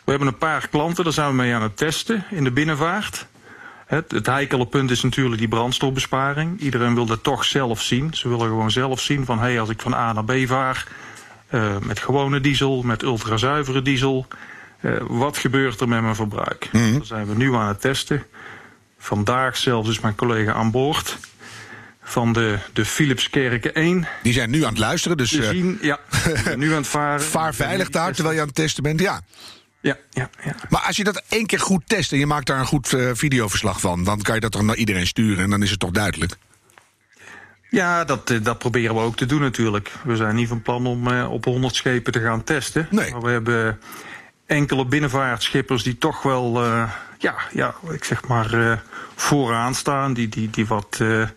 We 0.03 0.09
hebben 0.09 0.27
een 0.27 0.37
paar 0.37 0.67
klanten, 0.67 1.03
daar 1.03 1.13
zijn 1.13 1.27
we 1.27 1.33
mee 1.33 1.53
aan 1.53 1.61
het 1.61 1.77
testen 1.77 2.25
in 2.29 2.43
de 2.43 2.51
binnenvaart. 2.51 3.25
Het, 3.91 4.11
het 4.11 4.25
heikele 4.25 4.65
punt 4.65 4.91
is 4.91 5.03
natuurlijk 5.03 5.37
die 5.37 5.47
brandstofbesparing. 5.47 6.59
Iedereen 6.59 6.95
wil 6.95 7.05
dat 7.05 7.23
toch 7.23 7.45
zelf 7.45 7.81
zien. 7.81 8.13
Ze 8.13 8.29
willen 8.29 8.47
gewoon 8.47 8.71
zelf 8.71 9.01
zien 9.01 9.25
van... 9.25 9.37
hé, 9.39 9.43
hey, 9.43 9.59
als 9.59 9.69
ik 9.69 9.81
van 9.81 9.93
A 9.93 10.13
naar 10.13 10.23
B 10.23 10.47
vaar... 10.47 10.87
Uh, 11.49 11.77
met 11.77 11.99
gewone 11.99 12.41
diesel, 12.41 12.81
met 12.81 13.01
ultrazuivere 13.03 13.81
diesel... 13.81 14.27
Uh, 14.81 15.01
wat 15.07 15.37
gebeurt 15.37 15.79
er 15.79 15.87
met 15.87 16.01
mijn 16.01 16.15
verbruik? 16.15 16.69
Daar 16.71 16.91
zijn 17.03 17.27
we 17.27 17.35
nu 17.35 17.55
aan 17.55 17.67
het 17.67 17.81
testen. 17.81 18.23
Vandaag 18.97 19.57
zelfs 19.57 19.89
is 19.89 19.99
mijn 19.99 20.15
collega 20.15 20.53
aan 20.53 20.71
boord... 20.71 21.17
van 22.01 22.33
de, 22.33 22.57
de 22.73 22.85
Philips 22.85 23.29
Kerken 23.29 23.73
1. 23.73 24.07
Die 24.23 24.33
zijn 24.33 24.49
nu 24.49 24.63
aan 24.63 24.69
het 24.69 24.79
luisteren, 24.79 25.17
dus 25.17 25.33
eh, 25.33 25.49
zien, 25.49 25.77
ja, 25.81 25.99
nu 26.55 26.69
aan 26.69 26.77
het 26.77 26.87
varen. 26.87 27.21
vaar 27.21 27.53
veilig 27.53 27.89
daar 27.89 28.13
terwijl 28.13 28.35
je 28.35 28.41
aan 28.41 28.47
het 28.47 28.55
testen 28.55 28.83
bent. 28.83 28.99
Ja. 28.99 29.21
Ja, 29.81 29.97
ja, 30.09 30.29
ja. 30.43 30.55
Maar 30.69 30.81
als 30.81 30.97
je 30.97 31.03
dat 31.03 31.23
één 31.27 31.45
keer 31.45 31.59
goed 31.59 31.81
test 31.85 32.11
en 32.11 32.19
je 32.19 32.25
maakt 32.25 32.47
daar 32.47 32.59
een 32.59 32.65
goed 32.65 32.93
eh, 32.93 33.09
videoverslag 33.13 33.79
van... 33.79 34.03
dan 34.03 34.21
kan 34.21 34.35
je 34.35 34.41
dat 34.41 34.51
toch 34.51 34.61
naar 34.61 34.75
iedereen 34.75 35.07
sturen 35.07 35.43
en 35.43 35.49
dan 35.49 35.63
is 35.63 35.69
het 35.69 35.79
toch 35.79 35.91
duidelijk? 35.91 36.37
Ja, 37.69 38.03
dat, 38.03 38.29
eh, 38.29 38.43
dat 38.43 38.57
proberen 38.57 38.95
we 38.95 39.01
ook 39.01 39.15
te 39.15 39.25
doen 39.25 39.41
natuurlijk. 39.41 39.91
We 40.03 40.15
zijn 40.15 40.35
niet 40.35 40.47
van 40.47 40.61
plan 40.61 40.87
om 40.87 41.07
eh, 41.07 41.31
op 41.31 41.45
100 41.45 41.75
schepen 41.75 42.11
te 42.11 42.21
gaan 42.21 42.43
testen. 42.43 42.87
Nee. 42.89 43.11
Maar 43.11 43.21
we 43.21 43.29
hebben 43.29 43.79
enkele 44.51 44.85
binnenvaartschippers 44.85 45.83
die 45.83 45.97
toch 45.97 46.21
wel, 46.21 46.63
eh, 46.63 46.91
ja, 47.17 47.35
ja, 47.53 47.75
ik 47.91 48.03
zeg 48.03 48.27
maar, 48.27 48.53
eh, 48.53 48.77
vooraan 49.15 49.75
staan. 49.75 50.13
Die, 50.13 50.29
die, 50.29 50.49
die 50.49 50.67
wat 50.67 50.97
eh, 51.01 51.27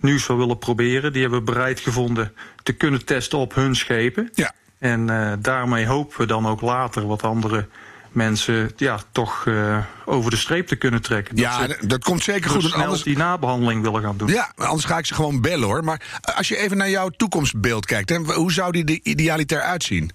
nieuws 0.00 0.26
wel 0.26 0.36
willen 0.36 0.58
proberen. 0.58 1.12
Die 1.12 1.20
hebben 1.20 1.38
we 1.38 1.52
bereid 1.52 1.80
gevonden 1.80 2.32
te 2.62 2.72
kunnen 2.72 3.04
testen 3.04 3.38
op 3.38 3.54
hun 3.54 3.76
schepen. 3.76 4.30
Ja. 4.34 4.52
En 4.80 5.10
eh, 5.10 5.32
daarmee 5.38 5.86
hopen 5.86 6.18
we 6.18 6.26
dan 6.26 6.46
ook 6.46 6.60
later 6.60 7.06
wat 7.06 7.22
andere 7.22 7.68
mensen 8.12 8.70
ja, 8.76 8.98
toch 9.12 9.46
eh, 9.46 9.84
over 10.04 10.30
de 10.30 10.36
streep 10.36 10.66
te 10.66 10.76
kunnen 10.76 11.02
trekken. 11.02 11.36
Dat 11.36 11.44
Ja, 11.44 11.66
ze 11.68 11.86
dat 11.86 12.04
komt 12.04 12.22
zeker 12.22 12.50
goed. 12.50 12.62
snel 12.62 12.82
Anders, 12.82 13.02
die 13.02 13.16
nabehandeling 13.16 13.82
willen 13.82 14.02
gaan 14.02 14.16
doen. 14.16 14.28
ja, 14.28 14.52
anders 14.56 14.84
ga 14.84 14.98
ik 14.98 15.06
ze 15.06 15.14
gewoon 15.14 15.40
bellen 15.40 15.66
hoor. 15.68 15.84
Maar 15.84 16.20
als 16.36 16.48
je 16.48 16.56
even 16.56 16.76
naar 16.76 16.90
jouw 16.90 17.08
toekomstbeeld 17.08 17.86
kijkt... 17.86 18.08
Hè, 18.08 18.16
hoe 18.16 18.52
zou 18.52 18.72
die 18.72 18.84
er 18.84 19.00
idealiter 19.02 19.60
uitzien? 19.60 20.10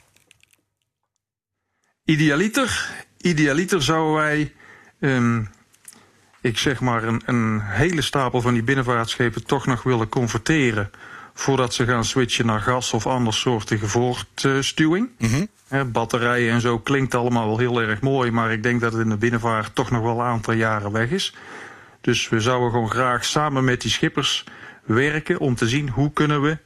Idealiter, 2.05 2.89
idealiter 3.17 3.83
zouden 3.83 4.13
wij, 4.13 4.53
ehm, 4.99 5.43
ik 6.41 6.57
zeg 6.57 6.79
maar, 6.79 7.03
een, 7.03 7.21
een 7.25 7.61
hele 7.61 8.01
stapel 8.01 8.41
van 8.41 8.53
die 8.53 8.63
binnenvaartschepen 8.63 9.45
toch 9.45 9.65
nog 9.65 9.83
willen 9.83 10.09
converteren. 10.09 10.91
Voordat 11.37 11.73
ze 11.73 11.85
gaan 11.85 12.05
switchen 12.05 12.45
naar 12.45 12.61
gas 12.61 12.93
of 12.93 13.07
andersoortige 13.07 13.87
voortstuwing. 13.87 15.09
Hè, 15.67 15.85
batterijen 15.85 16.53
en 16.53 16.61
zo 16.61 16.79
klinkt 16.79 17.15
allemaal 17.15 17.47
wel 17.47 17.57
heel 17.57 17.81
erg 17.81 18.01
mooi, 18.01 18.31
maar 18.31 18.51
ik 18.51 18.63
denk 18.63 18.81
dat 18.81 18.93
het 18.93 19.01
in 19.01 19.09
de 19.09 19.17
binnenvaart 19.17 19.75
toch 19.75 19.91
nog 19.91 20.01
wel 20.01 20.19
een 20.19 20.25
aantal 20.25 20.53
jaren 20.53 20.91
weg 20.91 21.09
is. 21.09 21.33
Dus 22.01 22.29
we 22.29 22.39
zouden 22.39 22.71
gewoon 22.71 22.89
graag 22.89 23.25
samen 23.25 23.63
met 23.63 23.81
die 23.81 23.91
schippers 23.91 24.43
werken 24.83 25.39
om 25.39 25.55
te 25.55 25.67
zien 25.67 25.89
hoe 25.89 26.13
kunnen 26.13 26.41
we 26.41 26.57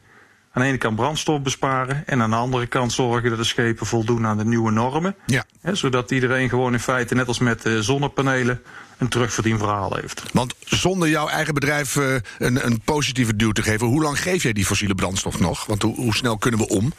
aan 0.51 0.61
de 0.61 0.67
ene 0.67 0.77
kant 0.77 0.95
brandstof 0.95 1.41
besparen 1.41 2.03
en 2.05 2.21
aan 2.21 2.29
de 2.29 2.35
andere 2.35 2.67
kant 2.67 2.91
zorgen 2.91 3.29
dat 3.29 3.39
de 3.39 3.43
schepen 3.43 3.85
voldoen 3.85 4.25
aan 4.25 4.37
de 4.37 4.45
nieuwe 4.45 4.71
normen. 4.71 5.15
Ja. 5.25 5.45
Hè, 5.61 5.75
zodat 5.75 6.11
iedereen 6.11 6.49
gewoon 6.49 6.73
in 6.73 6.79
feite, 6.79 7.15
net 7.15 7.27
als 7.27 7.39
met 7.39 7.61
de 7.61 7.83
zonnepanelen, 7.83 8.61
een 8.97 9.07
terugverdienverhaal 9.07 9.95
heeft. 9.95 10.23
Want 10.33 10.55
zonder 10.59 11.09
jouw 11.09 11.27
eigen 11.27 11.53
bedrijf 11.53 11.95
eh, 11.95 12.15
een, 12.37 12.65
een 12.65 12.81
positieve 12.81 13.35
duw 13.35 13.51
te 13.51 13.63
geven... 13.63 13.87
hoe 13.87 14.01
lang 14.01 14.21
geef 14.21 14.43
jij 14.43 14.53
die 14.53 14.65
fossiele 14.65 14.95
brandstof 14.95 15.39
nog? 15.39 15.65
Want 15.65 15.81
hoe, 15.81 15.95
hoe 15.95 16.15
snel 16.15 16.37
kunnen 16.37 16.59
we 16.59 16.67
om? 16.67 16.93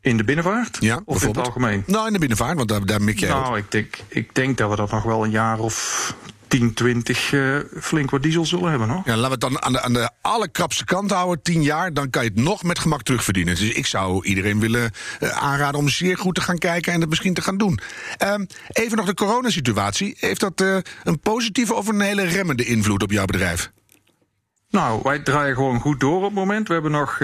In 0.00 0.16
de 0.16 0.24
binnenvaart? 0.24 0.76
Ja, 0.80 1.00
of 1.04 1.22
in 1.22 1.28
het 1.28 1.38
algemeen? 1.38 1.82
Nou, 1.86 2.06
in 2.06 2.12
de 2.12 2.18
binnenvaart, 2.18 2.56
want 2.56 2.68
daar, 2.68 2.86
daar 2.86 3.02
mik 3.02 3.18
jij 3.18 3.32
op. 3.32 3.40
Nou, 3.42 3.58
ik 3.58 3.70
denk, 3.70 3.98
ik 4.08 4.34
denk 4.34 4.58
dat 4.58 4.70
we 4.70 4.76
dat 4.76 4.90
nog 4.90 5.02
wel 5.02 5.24
een 5.24 5.30
jaar 5.30 5.58
of 5.58 6.14
10, 6.58 6.74
20 6.74 7.32
eh, 7.32 7.56
flink 7.80 8.10
wat 8.10 8.22
diesel 8.22 8.46
zullen 8.46 8.70
hebben. 8.70 8.88
Hoor. 8.88 9.02
Ja, 9.04 9.16
laten 9.16 9.38
we 9.38 9.46
het 9.46 9.52
dan 9.52 9.62
aan 9.62 9.72
de, 9.72 9.80
aan 9.80 9.92
de 9.92 10.10
allerkrapste 10.20 10.84
kant 10.84 11.10
houden, 11.10 11.42
tien 11.42 11.62
jaar. 11.62 11.92
Dan 11.92 12.10
kan 12.10 12.22
je 12.22 12.28
het 12.28 12.38
nog 12.38 12.62
met 12.62 12.78
gemak 12.78 13.02
terugverdienen. 13.02 13.54
Dus 13.54 13.74
ik 13.74 13.86
zou 13.86 14.24
iedereen 14.24 14.60
willen 14.60 14.90
eh, 15.20 15.28
aanraden 15.28 15.80
om 15.80 15.88
zeer 15.88 16.18
goed 16.18 16.34
te 16.34 16.40
gaan 16.40 16.58
kijken 16.58 16.92
en 16.92 17.00
het 17.00 17.08
misschien 17.08 17.34
te 17.34 17.42
gaan 17.42 17.56
doen. 17.56 17.78
Ehm, 18.16 18.44
even 18.72 18.96
nog 18.96 19.06
de 19.06 19.14
coronasituatie. 19.14 20.16
Heeft 20.18 20.40
dat 20.40 20.60
eh, 20.60 20.76
een 21.02 21.20
positieve 21.20 21.74
of 21.74 21.88
een 21.88 22.00
hele 22.00 22.24
remmende 22.24 22.64
invloed 22.64 23.02
op 23.02 23.10
jouw 23.10 23.24
bedrijf? 23.24 23.70
Nou, 24.70 25.00
wij 25.02 25.18
draaien 25.18 25.54
gewoon 25.54 25.80
goed 25.80 26.00
door 26.00 26.16
op 26.16 26.24
het 26.24 26.34
moment. 26.34 26.68
We 26.68 26.74
hebben 26.74 26.90
nog 26.90 27.18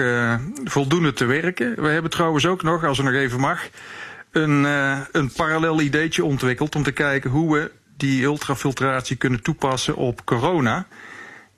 voldoende 0.63 1.13
te 1.13 1.25
werken. 1.25 1.81
We 1.81 1.87
hebben 1.87 2.11
trouwens 2.11 2.45
ook 2.45 2.63
nog, 2.63 2.83
als 2.83 2.97
er 2.97 3.03
nog 3.03 3.13
even 3.13 3.39
mag, 3.39 3.69
een, 4.31 4.63
een 5.11 5.31
parallel 5.35 5.81
ideetje 5.81 6.25
ontwikkeld 6.25 6.75
om 6.75 6.83
te 6.83 6.91
kijken 6.91 7.29
hoe 7.29 7.53
we 7.53 7.71
die 8.01 8.23
ultrafiltratie 8.23 9.15
kunnen 9.15 9.41
toepassen 9.41 9.95
op 9.95 10.25
corona. 10.25 10.85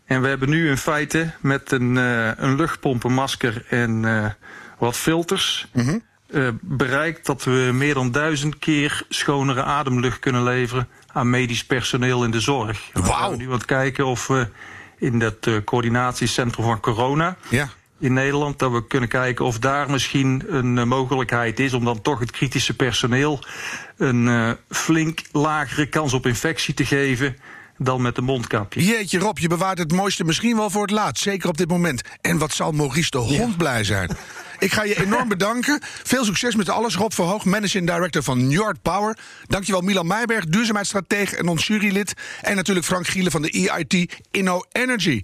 En 0.06 0.22
we 0.22 0.28
hebben 0.28 0.50
nu 0.50 0.70
in 0.70 0.78
feite 0.78 1.32
met 1.40 1.72
een, 1.72 1.98
eh, 1.98 2.32
een 2.36 2.56
luchtpomp, 2.56 3.04
een 3.04 3.14
masker 3.14 3.66
en 3.70 4.06
eh, 4.06 4.30
wat 4.78 4.96
filters 4.96 5.68
eh, 5.74 6.48
bereikt 6.62 7.26
dat 7.26 7.44
we 7.44 7.70
meer 7.74 7.94
dan 7.94 8.12
duizend 8.12 8.60
keer 8.60 9.06
schonere 9.10 9.64
ademlucht 9.64 10.20
kunnen 10.20 10.44
leveren 10.44 10.88
aan 11.08 11.30
medisch 11.30 11.66
personeel 11.66 12.24
in 12.24 12.32
de 12.32 12.40
zorg. 12.40 12.90
En 12.94 13.02
we 13.02 13.08
Wauw. 13.08 13.28
zijn 13.28 13.38
nu 13.40 13.52
het 13.52 13.66
kijken 13.66 14.06
of 14.06 14.28
we 14.28 14.48
in 14.98 15.20
dat 15.20 15.50
coördinatiecentrum 15.64 16.66
van 16.66 16.80
corona 16.80 17.36
Ja. 17.50 17.70
In 18.04 18.14
Nederland. 18.14 18.60
Dat 18.60 18.72
we 18.72 18.88
kunnen 18.88 19.10
kijken 19.10 19.46
of 19.46 19.60
daar 19.60 19.90
misschien 19.90 20.44
een 20.48 20.78
eh, 20.78 20.86
mogelijkheid 20.86 21.60
is 21.60 21.74
om 21.74 21.86
dan 21.86 22.02
toch 22.02 22.20
het 22.20 22.32
kritische 22.32 22.76
personeel 22.76 23.40
een 23.98 24.28
eh, 24.28 24.52
flink 24.70 25.22
lagere 25.32 25.86
kans 25.86 26.14
op 26.14 26.26
infectie 26.26 26.74
te 26.74 26.86
geven 26.86 27.38
dan 27.78 28.02
met 28.02 28.18
een 28.18 28.24
mondkapje. 28.24 28.84
Jeetje 28.84 29.20
Rob, 29.20 29.38
je 29.38 29.48
bewaart 29.48 29.78
het 29.78 29.92
mooiste 29.92 30.24
misschien 30.24 30.56
wel 30.56 30.70
voor 30.70 30.82
het 30.82 30.92
laatst. 30.92 31.24
Zeker 31.24 31.50
op 31.50 31.58
dit 31.58 31.70
moment. 31.70 32.02
En 32.22 32.38
wat 32.38 32.54
zal 32.54 32.72
Maurice 32.72 33.10
de 33.10 33.18
hond 33.18 33.58
blij 33.58 33.84
zijn. 33.84 34.10
Ik 34.64 34.74
ga 34.74 34.84
je 34.84 35.04
enorm 35.04 35.28
bedanken. 35.38 35.80
Veel 36.04 36.26
succes 36.26 36.56
met 36.56 36.70
alles. 36.70 36.96
Rob 36.96 37.12
Verhoog, 37.12 37.46
managing 37.46 37.88
director 37.88 38.24
van 38.24 38.48
Njord 38.48 38.82
Power. 38.82 39.18
Dankjewel 39.48 39.82
Milan 39.82 40.08
Meijberg, 40.08 40.46
duurzaamheidsstratege 40.46 41.38
en 41.38 41.48
ons 41.48 41.68
jurylid. 41.68 42.14
En 42.42 42.56
natuurlijk 42.56 42.86
Frank 42.86 43.08
Gielen 43.08 43.32
van 43.32 43.42
de 43.42 43.50
EIT 43.50 44.22
Inno 44.32 44.62
Energy. 44.72 45.22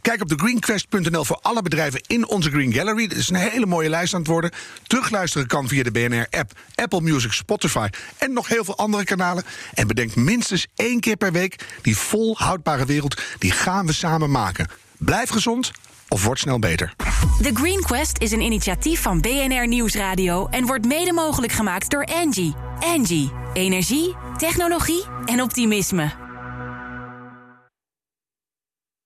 Kijk 0.00 0.22
op 0.22 0.28
thegreenquest.nl 0.28 1.24
voor 1.24 1.38
alle 1.42 1.62
bedrijven 1.62 2.00
in 2.06 2.28
onze 2.28 2.50
Green 2.50 2.72
Gallery. 2.72 3.06
Dat 3.06 3.18
is 3.18 3.28
een 3.28 3.36
hele 3.36 3.66
mooie 3.66 3.88
lijst 3.88 4.14
aan 4.14 4.20
het 4.20 4.28
worden. 4.28 4.50
Terugluisteren 4.82 5.46
kan 5.46 5.68
via 5.68 5.82
de 5.82 5.90
BNR-app, 5.90 6.52
Apple 6.74 7.00
Music, 7.00 7.32
Spotify 7.32 7.88
en 8.18 8.32
nog 8.32 8.48
heel 8.48 8.64
veel 8.64 8.76
andere 8.76 9.04
kanalen. 9.04 9.44
En 9.74 9.86
bedenk 9.86 10.14
minstens 10.14 10.66
één 10.74 11.00
keer 11.00 11.16
per 11.16 11.32
week 11.32 11.64
die 11.82 11.96
volhoudbare 11.96 12.84
wereld, 12.84 13.22
die 13.38 13.50
gaan 13.52 13.86
we 13.86 13.92
samen 13.92 14.30
maken. 14.30 14.68
Blijf 14.98 15.28
gezond 15.28 15.72
of 16.12 16.24
word 16.24 16.38
snel 16.38 16.58
beter. 16.58 16.92
The 17.42 17.50
Green 17.54 17.80
Quest 17.80 18.18
is 18.18 18.32
een 18.32 18.40
initiatief 18.40 19.02
van 19.02 19.20
BNR 19.20 19.68
Nieuwsradio 19.68 20.46
en 20.46 20.66
wordt 20.66 20.86
mede 20.86 21.12
mogelijk 21.12 21.52
gemaakt 21.52 21.90
door 21.90 22.04
Angie. 22.04 22.54
Angie, 22.80 23.32
energie, 23.52 24.16
technologie 24.36 25.04
en 25.24 25.42
optimisme. 25.42 26.21